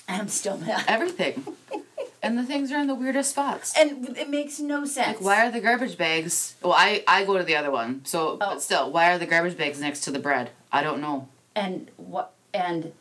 [0.08, 0.84] And I'm still mad.
[0.86, 1.44] Everything.
[2.22, 3.74] and the things are in the weirdest spots.
[3.76, 5.16] And it makes no sense.
[5.20, 6.54] Like, why are the garbage bags?
[6.62, 8.04] Well, I, I go to the other one.
[8.04, 8.36] So, Oh.
[8.38, 10.50] but still, why are the garbage bags next to the bread?
[10.70, 11.28] I don't know.
[11.56, 12.92] and what and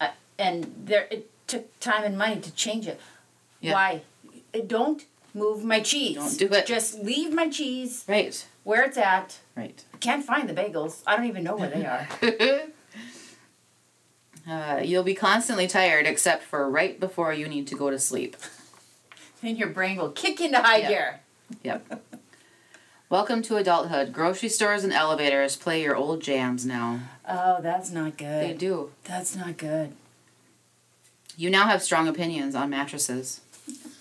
[0.00, 2.98] uh, and there it took time and money to change it.
[3.60, 3.72] Yeah.
[3.74, 4.02] Why?
[4.66, 6.16] Don't move my cheese.
[6.16, 6.66] Don't do it.
[6.66, 8.46] Just leave my cheese Right.
[8.62, 9.38] where it's at.
[9.56, 9.84] Right.
[10.00, 11.02] Can't find the bagels.
[11.06, 12.08] I don't even know where they are.
[14.48, 18.36] uh, you'll be constantly tired except for right before you need to go to sleep.
[19.42, 20.88] then your brain will kick into high Yeah.
[20.88, 21.20] gear.
[21.62, 22.02] Yep.
[23.10, 24.12] Welcome to adulthood.
[24.12, 27.00] Grocery stores and elevators play your old jams now.
[27.28, 28.42] Oh, that's not good.
[28.42, 28.90] They do.
[29.04, 29.92] That's not good.
[31.36, 33.40] You now have strong opinions on mattresses.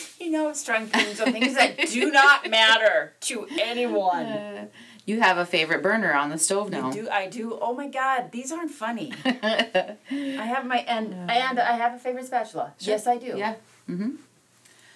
[0.20, 4.26] You know, strong opinions on things that do not matter to anyone.
[4.26, 4.66] Uh,
[5.06, 6.88] you have a favorite burner on the stove now.
[6.88, 7.08] I do.
[7.08, 7.58] I do.
[7.62, 9.12] Oh my God, these aren't funny.
[9.24, 12.74] I have my and and I have a favorite spatula.
[12.80, 12.92] Sure.
[12.92, 13.34] Yes, I do.
[13.38, 13.54] Yeah.
[13.88, 14.16] Mm-hmm.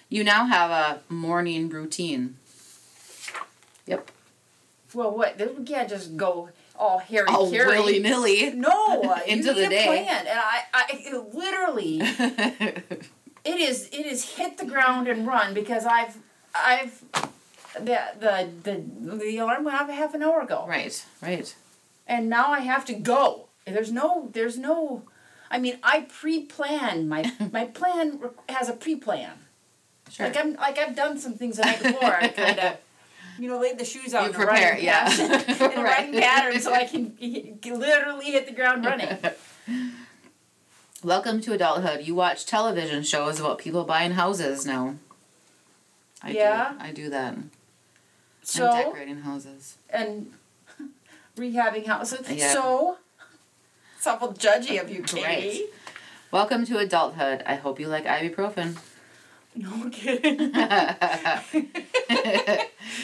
[0.09, 2.35] You now have a morning routine.
[3.87, 4.11] Yep.
[4.93, 5.39] Well, what?
[5.57, 7.67] We can't just go all hairy carry.
[7.77, 8.51] willy nilly.
[8.51, 9.83] No, Into you the need day.
[9.83, 12.01] a plan, and I, I literally,
[13.45, 16.17] it is, it is hit the ground and run because I've,
[16.55, 17.03] I've,
[17.79, 18.83] the the the
[19.17, 21.03] the alarm went off a half an hour ago, right.
[21.21, 21.55] Right.
[22.07, 23.47] and now I have to go.
[23.65, 25.03] There's no, there's no,
[25.49, 29.31] I mean, I pre-plan my my plan has a pre-plan.
[30.09, 30.27] Sure.
[30.27, 32.13] Like I'm like I've done some things the night before.
[32.15, 32.77] I kind of,
[33.39, 35.09] you know, laid the shoes out You in prepare, yeah.
[35.19, 35.77] in a Right.
[35.77, 39.17] running pattern, so I can, can literally hit the ground running.
[41.03, 42.05] Welcome to adulthood.
[42.07, 44.95] You watch television shows about people buying houses now.
[46.21, 46.73] I Yeah.
[46.79, 46.85] do.
[46.85, 47.35] I do that.
[48.43, 49.75] So I'm decorating houses.
[49.89, 50.33] and
[51.37, 52.29] rehabbing houses.
[52.29, 52.53] Yeah.
[52.53, 52.97] So
[53.97, 55.23] it's awful judgy of you, Katie.
[55.25, 55.61] Right.
[56.31, 57.43] Welcome to adulthood.
[57.45, 58.77] I hope you like ibuprofen.
[59.55, 60.51] No kidding.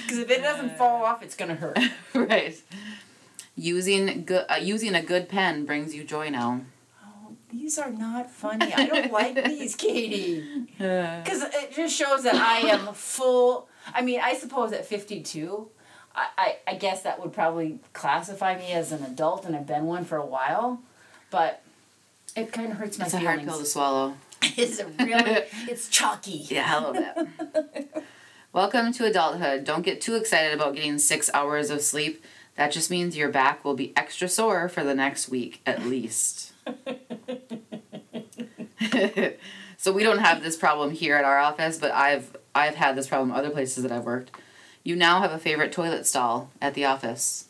[0.07, 1.77] Because if it doesn't fall off, it's gonna hurt.
[2.15, 2.59] right.
[3.55, 6.62] Using good uh, using a good pen brings you joy now.
[7.51, 8.73] These are not funny.
[8.73, 10.67] I don't like these, Katie.
[10.77, 13.67] Because it just shows that I am full.
[13.93, 15.67] I mean, I suppose at 52,
[16.15, 19.85] I, I, I guess that would probably classify me as an adult and I've been
[19.85, 20.81] one for a while.
[21.31, 21.62] But
[22.35, 23.39] it kind of hurts my it's a feelings.
[23.39, 24.13] hard pill to swallow.
[24.43, 26.45] it's a really, it's chalky.
[26.49, 28.03] Yeah, I love that.
[28.53, 29.63] Welcome to adulthood.
[29.63, 32.23] Don't get too excited about getting six hours of sleep.
[32.55, 36.53] That just means your back will be extra sore for the next week at least.
[39.77, 43.07] so we don't have this problem here at our office, but I've I've had this
[43.07, 44.31] problem other places that I've worked.
[44.83, 47.45] You now have a favorite toilet stall at the office.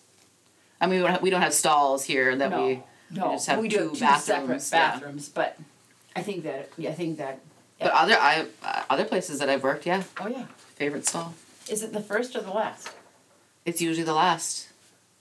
[0.81, 2.83] I mean, we don't have, we don't have stalls here that no, we.
[3.11, 4.91] no, just have we two do two bathrooms, separate yeah.
[4.91, 5.57] bathrooms, but
[6.15, 7.39] I think that, yeah, I think that,
[7.79, 10.45] But other I uh, other places that I've worked, yeah, oh yeah.
[10.75, 11.33] favorite stall.
[11.69, 12.89] Is it the first or the last?
[13.65, 14.69] It's usually the last.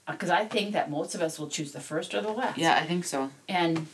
[0.07, 2.57] Because I think that most of us will choose the first or the last.
[2.57, 3.29] Yeah, I think so.
[3.47, 3.85] And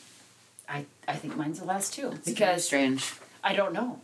[0.68, 2.12] I, I think mine's the last too.
[2.14, 3.14] It's because strange.
[3.44, 4.00] I don't know.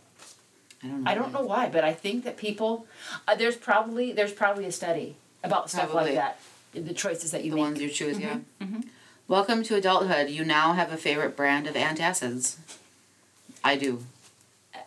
[0.82, 1.10] I don't know.
[1.10, 2.86] I don't know why, but I think that people,
[3.28, 6.14] uh, there's probably there's probably a study about stuff Probably.
[6.14, 6.40] like that,
[6.74, 7.64] the choices that you The make.
[7.64, 8.38] ones you choose, yeah.
[8.60, 8.84] mhm.
[9.28, 10.28] Welcome to adulthood.
[10.30, 12.56] You now have a favorite brand of antacids.
[13.64, 14.04] I do.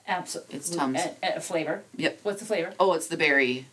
[0.07, 0.55] Absolutely.
[0.57, 0.99] It's Tums.
[1.23, 1.81] A, a flavor.
[1.95, 2.19] Yep.
[2.23, 2.73] What's the flavor?
[2.79, 3.65] Oh, it's the berry,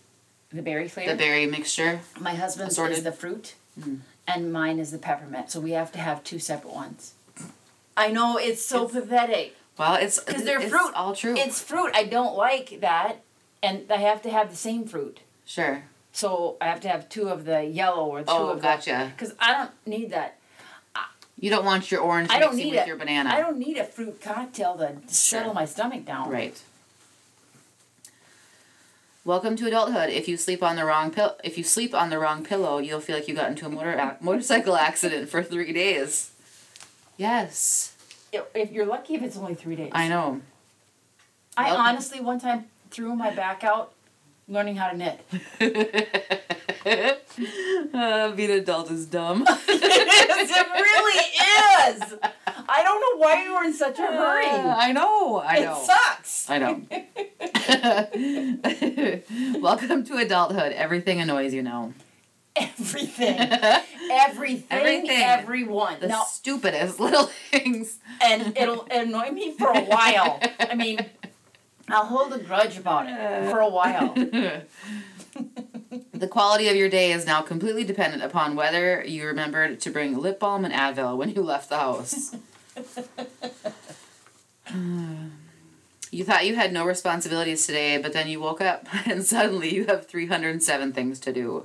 [0.52, 1.12] The berry flavor.
[1.12, 2.00] the berry mixture.
[2.18, 2.98] My husband's Assorted.
[2.98, 4.00] is the fruit, Mm.
[4.28, 5.50] and mine is the peppermint.
[5.50, 7.12] So we have to have two separate ones.
[7.96, 10.92] I know it's so pathetic Well, it's because they're it's fruit.
[10.94, 11.35] All true.
[11.37, 11.90] It's fruit.
[11.94, 13.16] I don't like that,
[13.62, 15.20] and I have to have the same fruit.
[15.44, 15.85] sure.
[16.14, 19.11] So I have to have two of the yellow or two Oh, of gotcha.
[19.16, 20.37] Because I don't need that.
[21.40, 22.87] You don't want your orange I don't mixing need with it.
[22.87, 23.31] your banana.
[23.31, 26.28] I don't need a fruit cocktail to settle my stomach down.
[26.31, 26.61] Right.
[29.24, 30.11] Welcome to adulthood.
[30.11, 33.00] If you sleep on the wrong pill, if you sleep on the wrong pillow, you'll
[33.00, 36.32] feel like you got into a motor ac- motorcycle accident for three days.
[37.16, 37.94] Yes,
[38.55, 39.92] If- you're lucky, if it's only three days.
[39.94, 40.40] I know.
[41.57, 43.92] I Well- honestly one time threw my back out
[44.48, 45.20] learning how to knit.
[47.94, 49.44] uh, being an adult is dumb.
[49.48, 52.14] it really is.
[52.68, 54.46] I don't know why you were in such a hurry.
[54.46, 55.40] I know.
[55.40, 55.79] I know.
[55.79, 56.51] It sucks.
[56.51, 56.83] I know.
[59.61, 60.72] Welcome to adulthood.
[60.72, 61.92] Everything annoys you now.
[62.54, 63.38] Everything.
[64.10, 64.66] Everything.
[64.70, 65.10] Everything.
[65.10, 66.00] Everyone.
[66.00, 67.98] The now, stupidest little things.
[68.22, 70.40] and it'll annoy me for a while.
[70.60, 71.04] I mean,
[71.88, 74.14] I'll hold a grudge about it for a while.
[76.14, 80.16] The quality of your day is now completely dependent upon whether you remembered to bring
[80.16, 82.36] lip balm and Advil when you left the house.
[86.12, 89.86] you thought you had no responsibilities today, but then you woke up and suddenly you
[89.86, 91.64] have 307 things to do.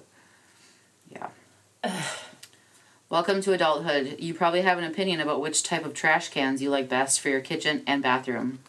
[3.09, 4.17] Welcome to adulthood.
[4.19, 7.29] You probably have an opinion about which type of trash cans you like best for
[7.29, 8.59] your kitchen and bathroom.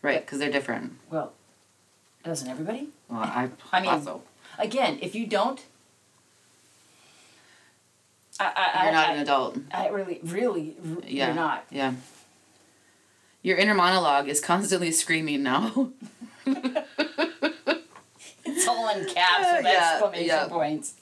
[0.00, 0.94] Right, because they're different.
[1.10, 1.32] Well,
[2.24, 2.88] doesn't everybody?
[3.08, 4.22] Well, I, I mean, thought so.
[4.58, 5.64] Again, if you don't,
[8.40, 9.58] I, I, You're not an adult.
[9.72, 11.26] I really, really, r- Yeah.
[11.26, 11.64] you're not.
[11.70, 11.94] Yeah.
[13.42, 15.90] Your inner monologue is constantly screaming now.
[18.62, 20.46] It's all in caps with Yeah, exclamation yeah.
[20.48, 20.94] points.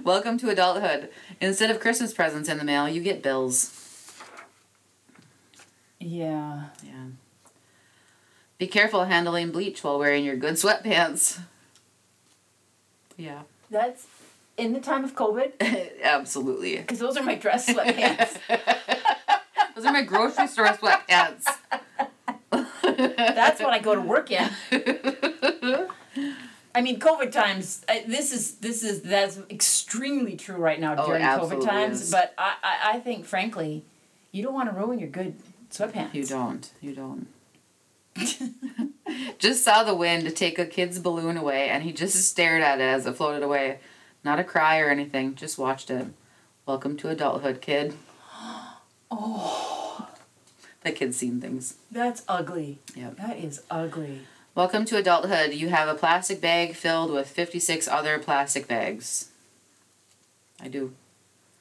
[0.04, 1.10] Welcome to adulthood.
[1.38, 3.78] Instead of Christmas presents in the mail, you get bills.
[6.00, 6.68] Yeah.
[6.82, 6.92] Yeah.
[8.56, 11.40] Be careful handling bleach while wearing your good sweatpants.
[13.18, 13.42] Yeah.
[13.70, 14.06] That's
[14.56, 16.78] in the time of COVID, Absolutely.
[16.78, 18.38] because those are my dress sweatpants.
[19.76, 21.44] Those are my grocery store sweatpants.
[22.50, 24.48] That's what I go to work in.
[26.76, 27.82] I mean, COVID times.
[27.88, 32.02] I, this is this is that's extremely true right now Oh, during COVID times.
[32.02, 32.10] is.
[32.10, 33.82] But I, I, I think, frankly,
[34.30, 35.36] you don't want to ruin your good
[35.70, 36.12] sweatpants.
[36.12, 36.70] You don't.
[36.82, 37.28] You don't.
[39.38, 42.84] just saw the wind take a kid's balloon away and he just stared at it
[42.84, 43.78] as it floated away.
[44.24, 46.06] Not a cry or anything, just watched it.
[46.66, 47.94] Welcome to adulthood, kid.
[49.08, 50.08] Oh,
[50.82, 51.76] That kid's seen things.
[51.92, 52.80] that's ugly.
[52.96, 53.16] Yep.
[53.18, 54.22] That is ugly.
[54.56, 55.52] Welcome to adulthood.
[55.52, 59.28] You have a plastic bag filled with 56 other plastic bags.
[60.58, 60.94] I do.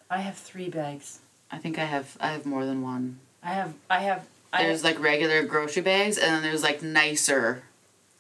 [0.10, 1.20] I have three bags.
[1.52, 3.20] I think I have I have more than one.
[3.44, 7.64] I have I have I There's like regular grocery bags and then there's like nicer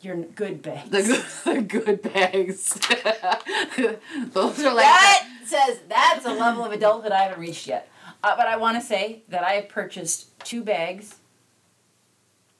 [0.02, 0.90] your good bags.
[0.90, 2.74] the good, the good bags.
[4.34, 7.88] Those are like that says that's a level of adulthood I haven't reached yet.
[8.22, 11.16] Uh, but I want to say that I have purchased two bags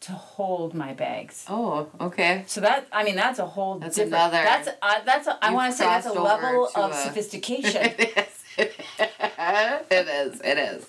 [0.06, 1.46] to hold my bags.
[1.50, 2.44] Oh, okay.
[2.48, 4.14] So that I mean that's a whole That's different.
[4.16, 7.82] another- That's uh, that's a, I want to say that's a level of a- sophistication.
[7.98, 8.42] it is.
[9.92, 10.42] It is.
[10.42, 10.86] It is.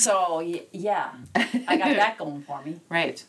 [0.00, 0.40] so
[0.72, 2.80] yeah, I got that going for me.
[2.88, 3.22] Right.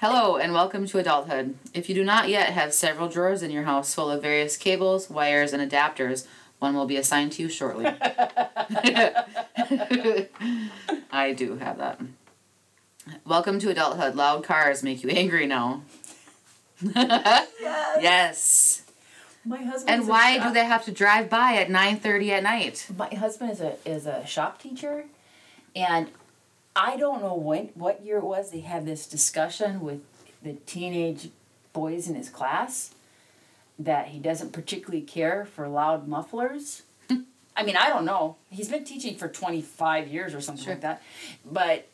[0.00, 1.54] Hello and welcome to adulthood.
[1.74, 5.10] If you do not yet have several drawers in your house full of various cables,
[5.10, 6.26] wires, and adapters,
[6.58, 7.86] one will be assigned to you shortly.
[11.12, 12.00] I do have that.
[13.26, 14.14] Welcome to adulthood.
[14.14, 15.82] Loud cars make you angry now.
[17.60, 18.82] yes.
[19.44, 19.90] My husband.
[20.00, 22.86] And why shop- do they have to drive by at 9:30 at night?
[22.96, 25.04] My husband is a is a shop teacher,
[25.76, 26.08] and
[26.74, 30.00] I don't know when what year it was they had this discussion with
[30.42, 31.28] the teenage
[31.74, 32.94] boys in his class
[33.78, 36.82] that he doesn't particularly care for loud mufflers.
[37.56, 38.36] I mean, I don't know.
[38.50, 40.72] He's been teaching for 25 years or something Sure.
[40.74, 41.02] like that.
[41.44, 41.86] But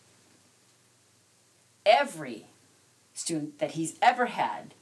[1.90, 2.46] every
[3.14, 4.74] student that he's ever had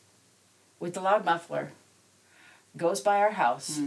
[0.79, 1.73] with the loud muffler
[2.77, 3.81] goes by our house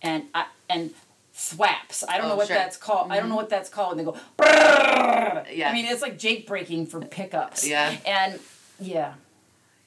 [0.00, 0.92] and I, and
[1.34, 2.04] thwaps.
[2.08, 2.56] I don't Oh, know what sure.
[2.56, 2.64] Mm-hmm.
[2.64, 3.12] that's called.
[3.12, 3.92] I don't know what that's called.
[3.92, 4.16] And they go.
[4.38, 5.70] "Brrrr." Yeah.
[5.70, 7.66] I mean, it's like Jake braking for pickups.
[7.66, 7.94] Yeah.
[8.06, 8.40] And
[8.80, 9.14] yeah,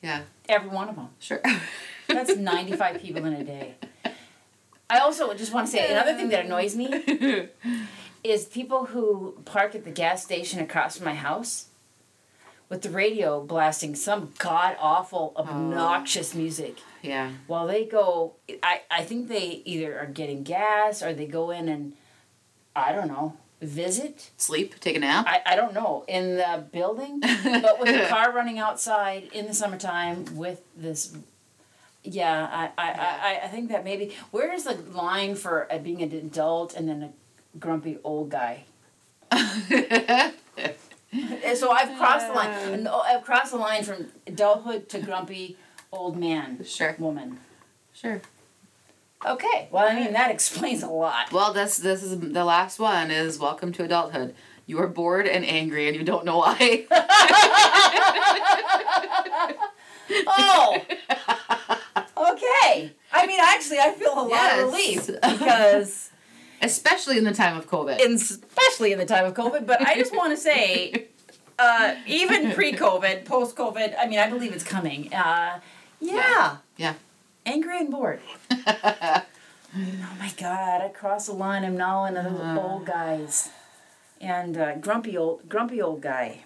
[0.01, 1.09] Yeah, every one of them.
[1.19, 1.41] sure.
[2.07, 3.75] That's 95 people in a day.
[4.89, 6.87] I also just want to say another thing that annoys me
[8.23, 11.67] is people who park at the gas station across from my house
[12.71, 16.77] with the radio blasting some god awful obnoxious music.
[17.03, 17.31] Yeah.
[17.47, 21.67] while they go I, I think they either are getting gas or they go in
[21.67, 21.93] and
[22.75, 24.31] i don't know visit?
[24.37, 25.25] Sleep, take a nap.
[25.27, 26.03] i, I don't know.
[26.07, 31.13] In the building but with the car running outside in the summertime with this
[32.03, 36.01] yeah i i, I, I think that maybe where is the line for uh, being
[36.01, 37.11] an adult and then a
[37.59, 38.63] grumpy old guy
[41.13, 44.99] And so i've crossed the line and oh, i've crossed the line from adulthood to
[44.99, 45.57] grumpy
[45.91, 46.95] old man Sure.
[46.99, 47.39] woman
[47.93, 48.21] sure.
[49.25, 53.11] okay well i mean that explains a lot Well, this this is the last one.
[53.11, 54.33] Is welcome to adulthood.
[54.67, 56.85] You are bored and angry, and you don't know why.
[60.27, 60.77] oh
[62.17, 64.59] okay i mean actually i feel a lot Yes.
[64.59, 65.07] of relief
[65.39, 66.10] because
[66.61, 67.99] Especially in the time of COVID.
[67.99, 69.65] in, especially in the time of COVID.
[69.65, 71.07] But I just want to say,
[71.59, 75.13] uh, even pre-COVID, post-COVID, I mean, I believe it's coming.
[75.13, 75.59] Uh,
[75.99, 76.93] yeah, yeah.
[77.45, 78.19] angry and bored.
[79.73, 80.81] Oh my God!
[80.81, 81.63] I crossed the line.
[81.63, 83.49] I'm now into the old guys,
[84.19, 86.43] and uh, grumpy old grumpy old guy.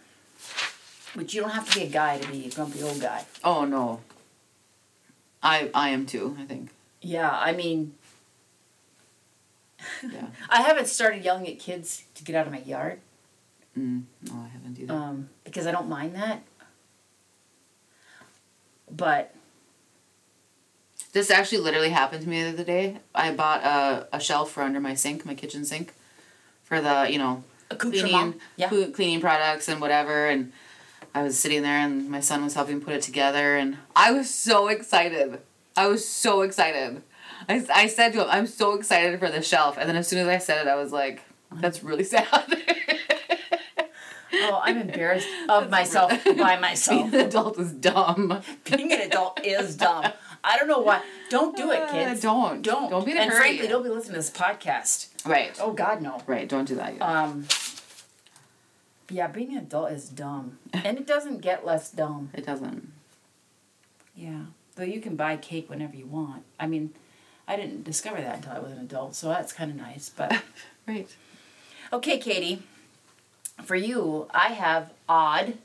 [1.16, 3.26] But you don't have to be a guy to be a grumpy old guy.
[3.44, 4.02] oh no.
[5.42, 6.38] I I am too.
[6.40, 6.70] I think.
[7.02, 7.96] Yeah, I mean,
[10.04, 10.28] Yeah.
[10.50, 13.00] I haven't started yelling at kids to get out of my yard.
[13.78, 14.94] Mm, no, I haven't either.
[14.94, 16.44] um, because I don't mind that.
[18.90, 19.34] But
[21.14, 22.98] This actually literally happened to me the other day.
[23.14, 25.94] I bought a, a shelf for under my sink, my kitchen sink,
[26.64, 27.44] for the you know
[27.78, 30.28] cleaning yeah, cleaning products and whatever.
[30.28, 30.52] And
[31.14, 34.34] I was sitting there, and my son was helping put it together, and I was
[34.34, 35.40] so excited.
[35.76, 37.02] I was so excited.
[37.50, 40.20] I, I said to him, "I'm so excited for the shelf," and then as soon
[40.20, 41.22] as I said it, I was like,
[41.52, 42.28] "That's really sad."
[44.34, 47.12] oh, I'm embarrassed of myself by myself.
[47.12, 48.42] Being an adult is dumb.
[48.66, 50.06] Being an adult is dumb.
[50.44, 51.02] I don't know why.
[51.30, 52.22] Don't do it, Uh, kids.
[52.22, 52.62] don't.
[52.62, 52.90] Don't.
[52.90, 53.40] Don't be in a and hurry.
[53.40, 55.08] frankly, don't be listening to this podcast.
[55.26, 55.58] Right.
[55.60, 56.22] Oh God, no.
[56.28, 56.48] Right.
[56.48, 56.94] Don't do that.
[56.94, 57.02] Yet.
[57.02, 57.48] Um.
[59.10, 62.32] Yeah, being an adult is dumb, and it doesn't get less dumb.
[62.34, 62.92] it doesn't.
[64.16, 66.44] Yeah, though you can buy cake whenever you want.
[66.60, 66.92] I mean,
[67.48, 70.10] I didn't discover that until I was an adult, so that's kind of nice.
[70.10, 70.42] But
[70.88, 71.08] Right.
[71.94, 72.62] Okay, Katie.
[73.64, 75.58] For you, I have odd,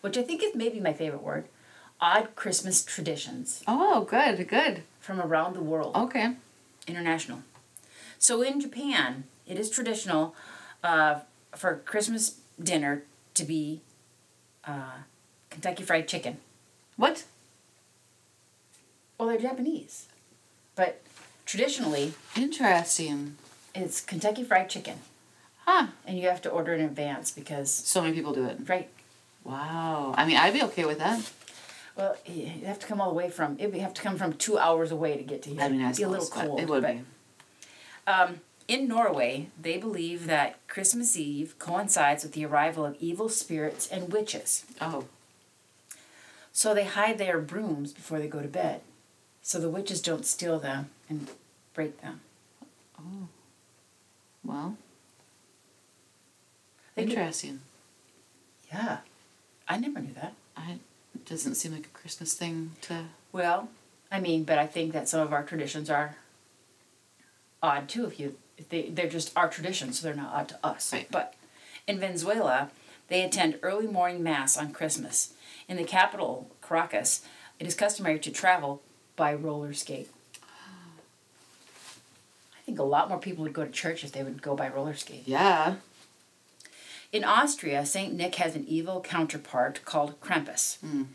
[0.00, 1.44] which I think is maybe my favorite word,
[2.00, 4.46] odd Christmas traditions Oh, good.
[4.48, 4.82] Good.
[5.00, 6.34] from around the world, Okay.
[6.86, 7.42] international.
[8.18, 10.34] So in Japan, it is traditional
[10.82, 11.20] uh,
[11.54, 13.04] for Christmas dinner
[13.34, 13.80] to be
[14.66, 15.02] uh,
[15.50, 16.38] Kentucky Fried Chicken.
[16.96, 17.24] What?
[19.18, 20.06] Well, they're Japanese,
[20.74, 21.00] but
[21.48, 23.36] traditionally Interesting.
[23.74, 24.98] it's Kentucky Fried Chicken,
[25.64, 25.88] Huh.
[26.06, 28.58] and you have to order in advance because So many people do it.
[28.68, 28.88] right
[29.44, 30.12] Wow.
[30.16, 31.30] I mean, I'd be okay with that.
[31.96, 33.56] Well, you have to come all the way from.
[33.58, 35.62] It would have to come from two hours away to get to here.
[35.62, 36.60] I mean, I It'd be a little cold.
[36.60, 37.02] It would but, be.
[38.06, 43.88] Um, in Norway, they believe that Christmas Eve coincides with the arrival of evil spirits
[43.88, 44.66] and witches.
[44.82, 45.06] Oh.
[46.52, 48.82] So they hide their brooms before they go to bed,
[49.48, 51.30] so the witches don't steal them and
[51.72, 52.20] break them.
[52.98, 53.28] Oh,
[54.44, 54.76] well.
[56.94, 57.60] They do- Interesting.
[58.70, 58.98] Yeah,
[59.66, 60.34] I never knew that.
[60.54, 60.76] I.
[61.14, 63.04] It doesn't seem like a Christmas thing to.
[63.32, 63.70] Well,
[64.12, 66.16] I mean, but I think that some of our traditions are
[67.62, 68.04] odd too.
[68.04, 70.92] If you, if they, they're just our traditions, so they're not odd to us.
[70.92, 71.10] Right.
[71.10, 71.32] But
[71.86, 72.70] in Venezuela,
[73.08, 75.32] they attend early morning mass on Christmas.
[75.70, 77.22] In the capital, Caracas,
[77.58, 78.82] it is customary to travel
[79.18, 80.08] by roller skate.
[82.56, 84.68] I think a lot more people would go to church if they would go by
[84.68, 85.24] roller skate.
[85.26, 85.74] Yeah.
[87.12, 90.78] In Austria, Saint Nick has an evil counterpart called Krampus.
[90.78, 91.06] Mm.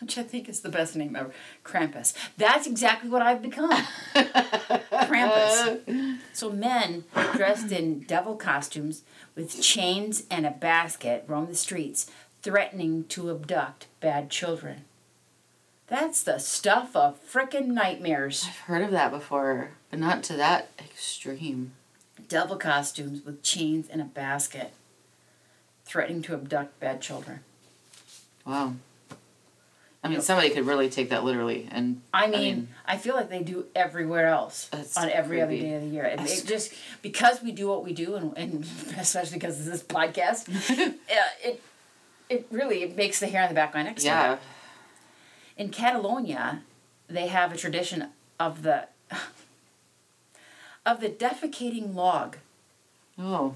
[0.00, 1.32] Which I think is the best name ever.
[1.64, 2.14] Krampus.
[2.36, 3.70] That's exactly what I've become.
[4.14, 6.18] Krampus.
[6.32, 7.04] So men
[7.34, 9.02] dressed in devil costumes
[9.34, 12.10] with chains and a basket roam the streets,
[12.42, 14.84] threatening to abduct bad children.
[15.88, 18.44] That's the stuff of frickin' nightmares.
[18.46, 21.72] I've heard of that before, but not to that extreme.
[22.28, 24.72] Devil costumes with chains and a basket,
[25.86, 27.40] threatening to abduct bad children.
[28.44, 28.74] Wow.
[30.04, 33.42] I mean, somebody could really take that literally, and I mean, I, feel like they
[33.42, 36.04] do everywhere else on every other day of the year.
[36.04, 36.72] It, it just
[37.02, 38.66] because we do what we do, and, and
[38.96, 40.48] especially because of this podcast,
[40.88, 40.92] uh,
[41.42, 41.60] it
[42.30, 44.42] it really it makes the hair on the back of my neck stand yeah, up.
[45.58, 46.62] In Catalonia,
[47.08, 48.06] they have a tradition
[48.38, 48.86] of the
[50.86, 52.38] of the defecating log,
[53.18, 53.54] oh,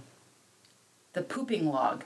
[1.15, 2.05] the pooping log.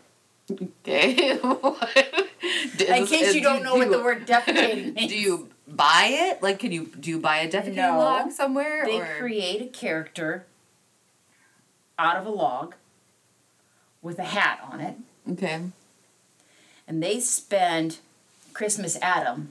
[0.52, 1.30] okay?
[1.40, 5.10] In case you don't know what the word defecating means.
[5.12, 6.42] Do you buy it?
[6.42, 7.98] Like, can you do you buy a defecating No.
[7.98, 8.84] log somewhere?
[8.84, 9.16] They or?
[9.18, 10.44] create a character
[11.98, 12.74] out of a log
[14.02, 14.96] with a hat on it,
[15.32, 15.62] Okay.
[16.86, 17.98] and they spend
[18.52, 19.50] Christmas Adam,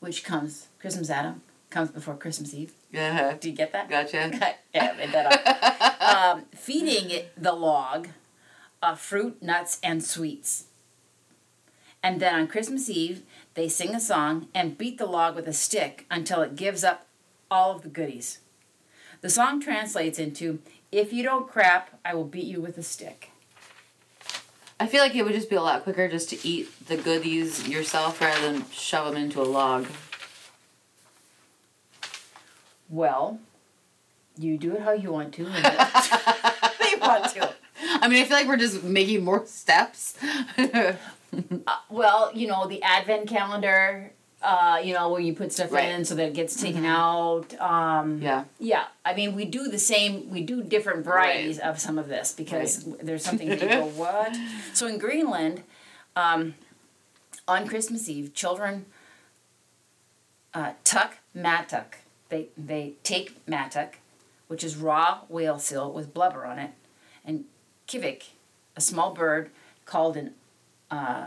[0.00, 2.72] which comes Christmas Adam comes before Christmas Eve.
[2.90, 3.36] Yeah.
[3.38, 3.90] Do you get that?
[3.90, 4.30] Gotcha.
[4.74, 6.02] yeah, made that up.
[6.36, 8.08] um, feeding it the log
[8.82, 10.64] uh, fruit, nuts, and sweets.
[12.02, 13.22] And then on Christmas Eve,
[13.54, 17.06] they sing a song and beat the log with a stick until it gives up
[17.50, 18.38] all of the goodies.
[19.20, 20.60] The song translates into
[20.92, 23.32] If you don't crap, I will beat you with a stick.
[24.80, 27.66] I feel like it would just be a lot quicker just to eat the goodies
[27.68, 29.86] yourself rather than shove them into a log.
[32.88, 33.40] Well,
[34.36, 35.44] you do it how you want to.
[36.90, 37.54] You want to.
[37.82, 40.16] I mean, I feel like we're just making more steps.
[40.56, 40.94] Uh,
[41.90, 44.10] well, you know, the advent calendar,
[44.48, 45.90] uh, you know, where you put stuff Right.
[45.90, 47.52] in so that it gets taken out.
[47.60, 48.44] Um, yeah.
[48.58, 52.32] yeah, I mean, we do the same, we do different varieties of some of this
[52.32, 54.34] because there's something that you go, what?
[54.72, 55.62] So in Greenland,
[56.16, 56.54] um,
[57.46, 58.86] on Christmas Eve, children
[60.54, 61.96] uh, tuck matuk.
[62.30, 63.94] They, they take matuk,
[64.48, 66.70] which is raw whale seal with blubber on it,
[67.24, 67.44] and
[67.86, 68.28] kivik,
[68.76, 69.50] a small bird
[69.84, 70.32] called an
[70.90, 71.26] uh,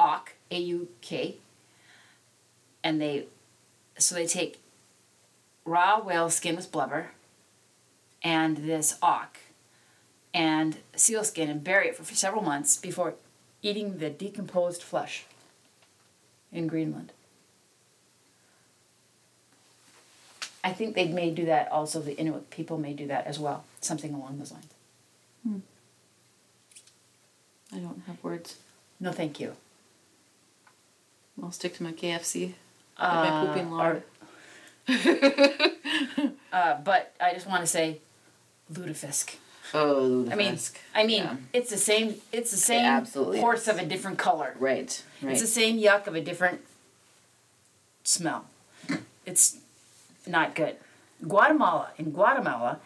[0.00, 1.36] auk, A U K,
[2.84, 3.26] and they
[3.98, 4.60] so they take
[5.64, 7.10] raw whale skin with blubber
[8.22, 9.38] and this auk
[10.32, 13.14] and seal skin and bury it for, for several months before
[13.62, 15.24] eating the decomposed flesh
[16.52, 17.12] in Greenland.
[20.62, 23.64] I think they may do that also, the Inuit people may do that as well,
[23.80, 24.72] something along those lines.
[25.46, 25.58] Hmm.
[27.72, 28.56] I don't have words.
[28.98, 29.56] No, thank you.
[31.42, 32.54] I'll stick to my KFC.
[32.96, 34.02] Uh, my pooping lard.
[36.52, 38.00] Uh, but I just want to say,
[38.72, 39.34] lutefisk.
[39.74, 40.56] oh, I mean.
[40.94, 41.36] I mean, Yeah.
[41.52, 42.14] it's the same.
[42.32, 43.68] It's the same absolutely horse is.
[43.68, 44.54] of a different color.
[44.60, 45.32] right, right.
[45.32, 46.60] It's the same yuck of a different
[48.04, 48.44] smell.
[49.26, 49.56] It's
[50.26, 50.76] not good.
[51.26, 51.90] Guatemala.
[51.98, 52.78] In Guatemala,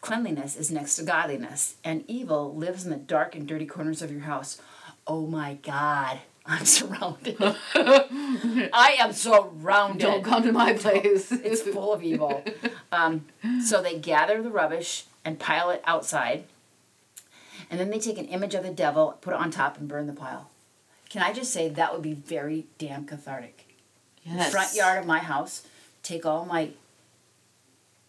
[0.00, 4.12] cleanliness is next to godliness, and evil lives in the dark and dirty corners of
[4.12, 4.60] your house.
[5.06, 6.20] Oh my God.
[6.48, 7.36] I'm surrounded.
[7.40, 10.00] I am surrounded.
[10.00, 11.32] don't come to my place.
[11.32, 12.44] It's full of evil.
[12.92, 13.26] Um,
[13.64, 16.44] so they gather the rubbish and pile it outside.
[17.70, 20.06] And then they take an image of the devil, put it on top, and burn
[20.06, 20.50] the pile.
[21.10, 23.66] Can I just say that would be very damn cathartic?
[24.24, 24.50] yes.
[24.52, 25.66] Front yard of my house,
[26.02, 26.70] take all my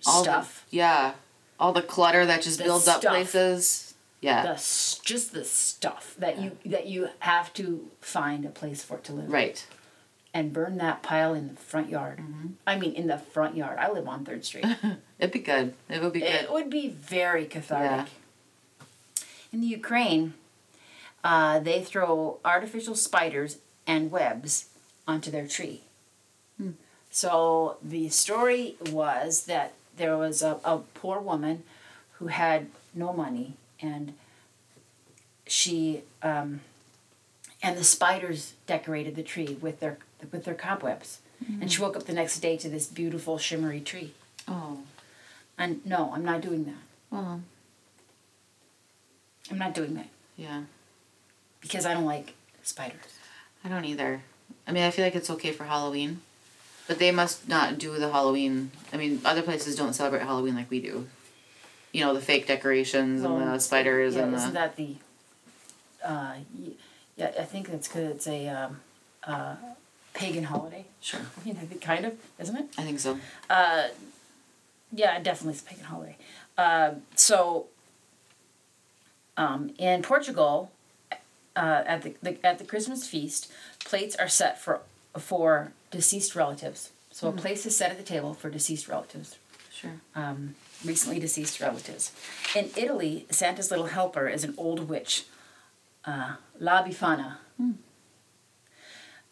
[0.05, 1.13] All the- stuff, yeah.
[1.59, 3.11] All the clutter that just The builds up stuff.
[3.13, 3.86] places.
[4.21, 4.41] Yeah.
[4.43, 4.53] the
[5.03, 9.13] just the stuff that you that you have to find a place for it to
[9.13, 9.31] live.
[9.31, 9.65] right.
[10.33, 12.19] And burn that pile in the front yard.
[12.19, 12.47] Mm-hmm.
[12.67, 13.79] I mean, in the front yard.
[13.79, 14.65] I live on Third Street.
[15.19, 15.73] It'd be good.
[15.89, 16.29] It would be good.
[16.29, 18.11] It would be very cathartic.
[19.51, 20.35] In the Ukraine,
[21.23, 23.57] uh, they throw artificial spiders
[23.87, 24.69] and webs
[25.07, 25.81] onto their tree.
[27.09, 31.63] So the story was that there was a, a poor woman
[32.19, 34.13] who had no money and
[35.45, 36.61] she um,
[37.61, 39.97] and the spiders decorated the tree with their
[40.31, 41.19] with their cobwebs.
[41.61, 44.13] And she woke up the next day to this beautiful shimmery tree.
[44.47, 44.79] oh.
[45.57, 46.81] And no, I'm not doing that.
[47.11, 47.41] Well,
[49.49, 50.63] I'm not doing that yeah.
[51.61, 53.19] because I don't like spiders.
[53.63, 54.21] I don't either.
[54.67, 56.21] I mean, I feel like it's okay for Halloween,
[56.87, 58.71] but they must not do the Halloween.
[58.93, 61.07] I mean, other places don't celebrate Halloween like we do.
[61.91, 64.53] You know, the fake decorations and the spiders yeah, and isn't the.
[64.53, 64.95] that the?
[66.03, 66.33] Uh,
[67.15, 68.79] yeah, I think it's because it's a um,
[69.23, 69.55] uh,
[70.13, 70.85] pagan holiday.
[71.01, 71.19] Sure.
[71.19, 72.65] I mean, I think kind of, isn't it?
[72.77, 73.19] I think so.
[73.49, 73.87] Uh,
[74.91, 76.17] yeah, definitely it's a pagan holiday.
[76.57, 77.67] Uh, so,
[79.35, 80.71] um, in Portugal,
[81.55, 83.51] uh, at the, the at the Christmas feast,
[83.83, 84.81] plates are set for
[85.17, 86.91] for deceased relatives.
[87.11, 89.37] So a place is set at the table for deceased relatives.
[89.79, 90.01] Sure.
[90.15, 92.11] um, recently deceased relatives.
[92.55, 95.25] In Italy, Santa's little helper is an old witch,
[96.05, 97.37] uh, La Befana,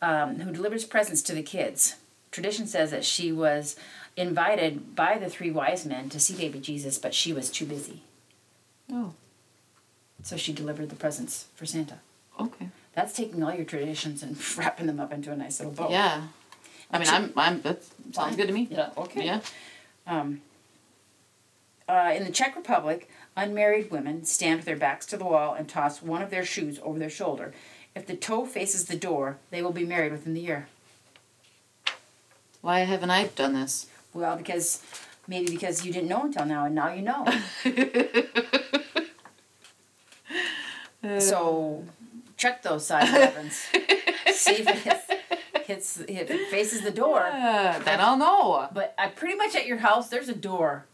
[0.01, 1.95] um, who delivers presents to the kids.
[2.31, 3.75] Tradition says that she was
[4.15, 8.03] invited by the three wise men to see baby Jesus, but she was too busy.
[8.91, 9.13] Oh.
[10.21, 11.99] So she delivered the presents for Santa.
[12.39, 12.69] Okay.
[12.93, 15.89] That's taking all your traditions and wrapping them up into a nice little bow.
[15.89, 16.23] Yeah.
[16.91, 17.33] I mean, I'm.
[17.35, 17.61] I'm.
[17.61, 17.81] That
[18.11, 18.67] sounds good to me.
[18.69, 19.25] Yeah, okay.
[19.25, 19.41] Yeah.
[20.07, 20.41] Um,
[21.87, 25.67] uh, in the Czech Republic, unmarried women stand with their backs to the wall and
[25.67, 27.53] toss one of their shoes over their shoulder
[27.93, 30.67] If the toe faces the door, they will be married within the year.
[32.61, 33.87] Why haven't I done this?
[34.13, 34.81] Well, because
[35.27, 37.25] maybe because you didn't know until now, and now you know.
[41.19, 41.85] so
[42.37, 43.53] check those side weapons.
[44.33, 44.77] See if it
[45.65, 47.19] hits, it faces the door.
[47.33, 48.67] Uh, then I'll know.
[48.73, 50.85] But I pretty much at your house there's a door.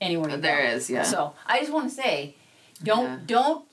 [0.00, 1.02] Anywhere you There is, yeah.
[1.02, 2.34] So I just want to say,
[2.82, 3.18] don't Yeah.
[3.26, 3.64] don't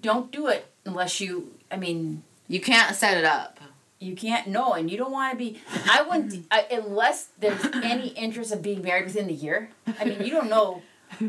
[0.00, 1.52] don't do it unless you.
[1.70, 3.58] I mean, You can't set it up.
[3.98, 5.60] you can't know, and you don't want to be.
[5.90, 9.70] I wouldn't I, unless there's any interest of being married within the year.
[9.98, 10.82] I mean, you don't know.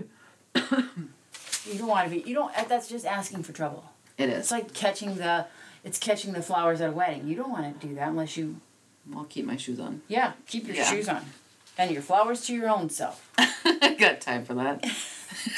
[1.71, 2.27] You don't want to be.
[2.27, 2.51] You don't.
[2.67, 3.83] That's just asking for trouble.
[4.17, 5.45] It It's like catching the.
[5.83, 7.27] It's catching the flowers at a wedding.
[7.27, 8.57] You don't want to do that unless you.
[9.15, 10.01] I'll keep my shoes on.
[10.07, 10.83] Yeah, keep your Yeah.
[10.85, 11.25] shoes on,
[11.77, 13.27] and your flowers to your own self.
[13.37, 14.83] I got time for that.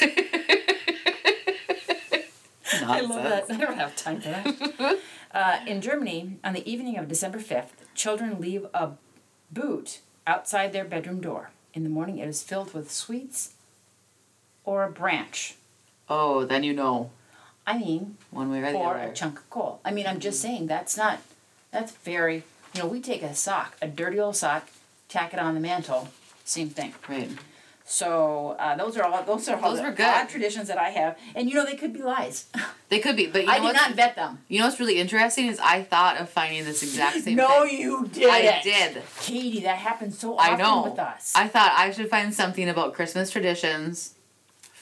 [2.86, 3.44] I love that.
[3.50, 4.98] I don't have time for that.
[5.32, 8.90] uh, in Germany, on the evening of December 5th, children leave a
[9.50, 11.50] boot outside their bedroom door.
[11.74, 13.54] In the morning, it is filled with sweets
[14.64, 15.56] or a branch.
[16.08, 17.10] Oh, then you know
[17.66, 19.10] I mean, one way or the or other.
[19.10, 19.80] a chunk of coal.
[19.84, 21.20] I mean, I'm just saying that's not,
[21.70, 22.42] that's very,
[22.74, 24.68] you know, we take a sock, a dirty old sock,
[25.08, 26.08] tack it on the mantle,
[26.44, 26.94] same thing.
[27.08, 27.30] Right.
[27.86, 30.06] So uh, those are all those are all Those the were good.
[30.06, 32.46] odd traditions that I have, and you know they could be lies.
[32.90, 34.38] They could be, but you know I did what's not vet them.
[34.46, 37.36] you know what's really interesting is I thought of finding this exact same thing.
[37.36, 37.78] no, thing.
[37.80, 38.30] you did.
[38.30, 39.02] I did.
[39.20, 39.60] Katie.
[39.60, 40.82] That happens so I often know.
[40.90, 41.32] with us.
[41.34, 44.13] I thought I should find something about Christmas traditions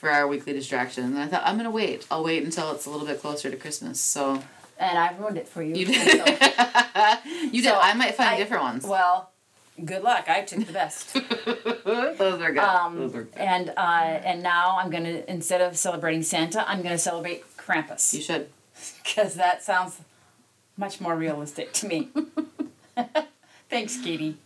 [0.03, 1.05] for our weekly distraction.
[1.05, 2.05] And I thought I'm gonna wait.
[2.11, 4.01] I'll wait until it's a little bit closer to Christmas.
[4.01, 4.43] So
[4.77, 5.75] and I ruined it for you.
[5.75, 5.95] you did.
[6.11, 7.15] so-
[7.51, 7.63] you did.
[7.63, 8.83] so I might find I- different ones.
[8.85, 9.31] well,
[9.85, 10.25] good luck.
[10.27, 11.13] I took the best.
[11.85, 12.57] Those are good.
[12.59, 13.37] Um, Those are good.
[13.37, 18.21] and uh, and now I'm gonna instead of celebrating Santa, I'm gonna celebrate Krampus You
[18.21, 18.49] should.
[19.05, 20.01] because that sounds
[20.75, 22.09] much more realistic to me.
[23.69, 24.37] Thanks, Katie.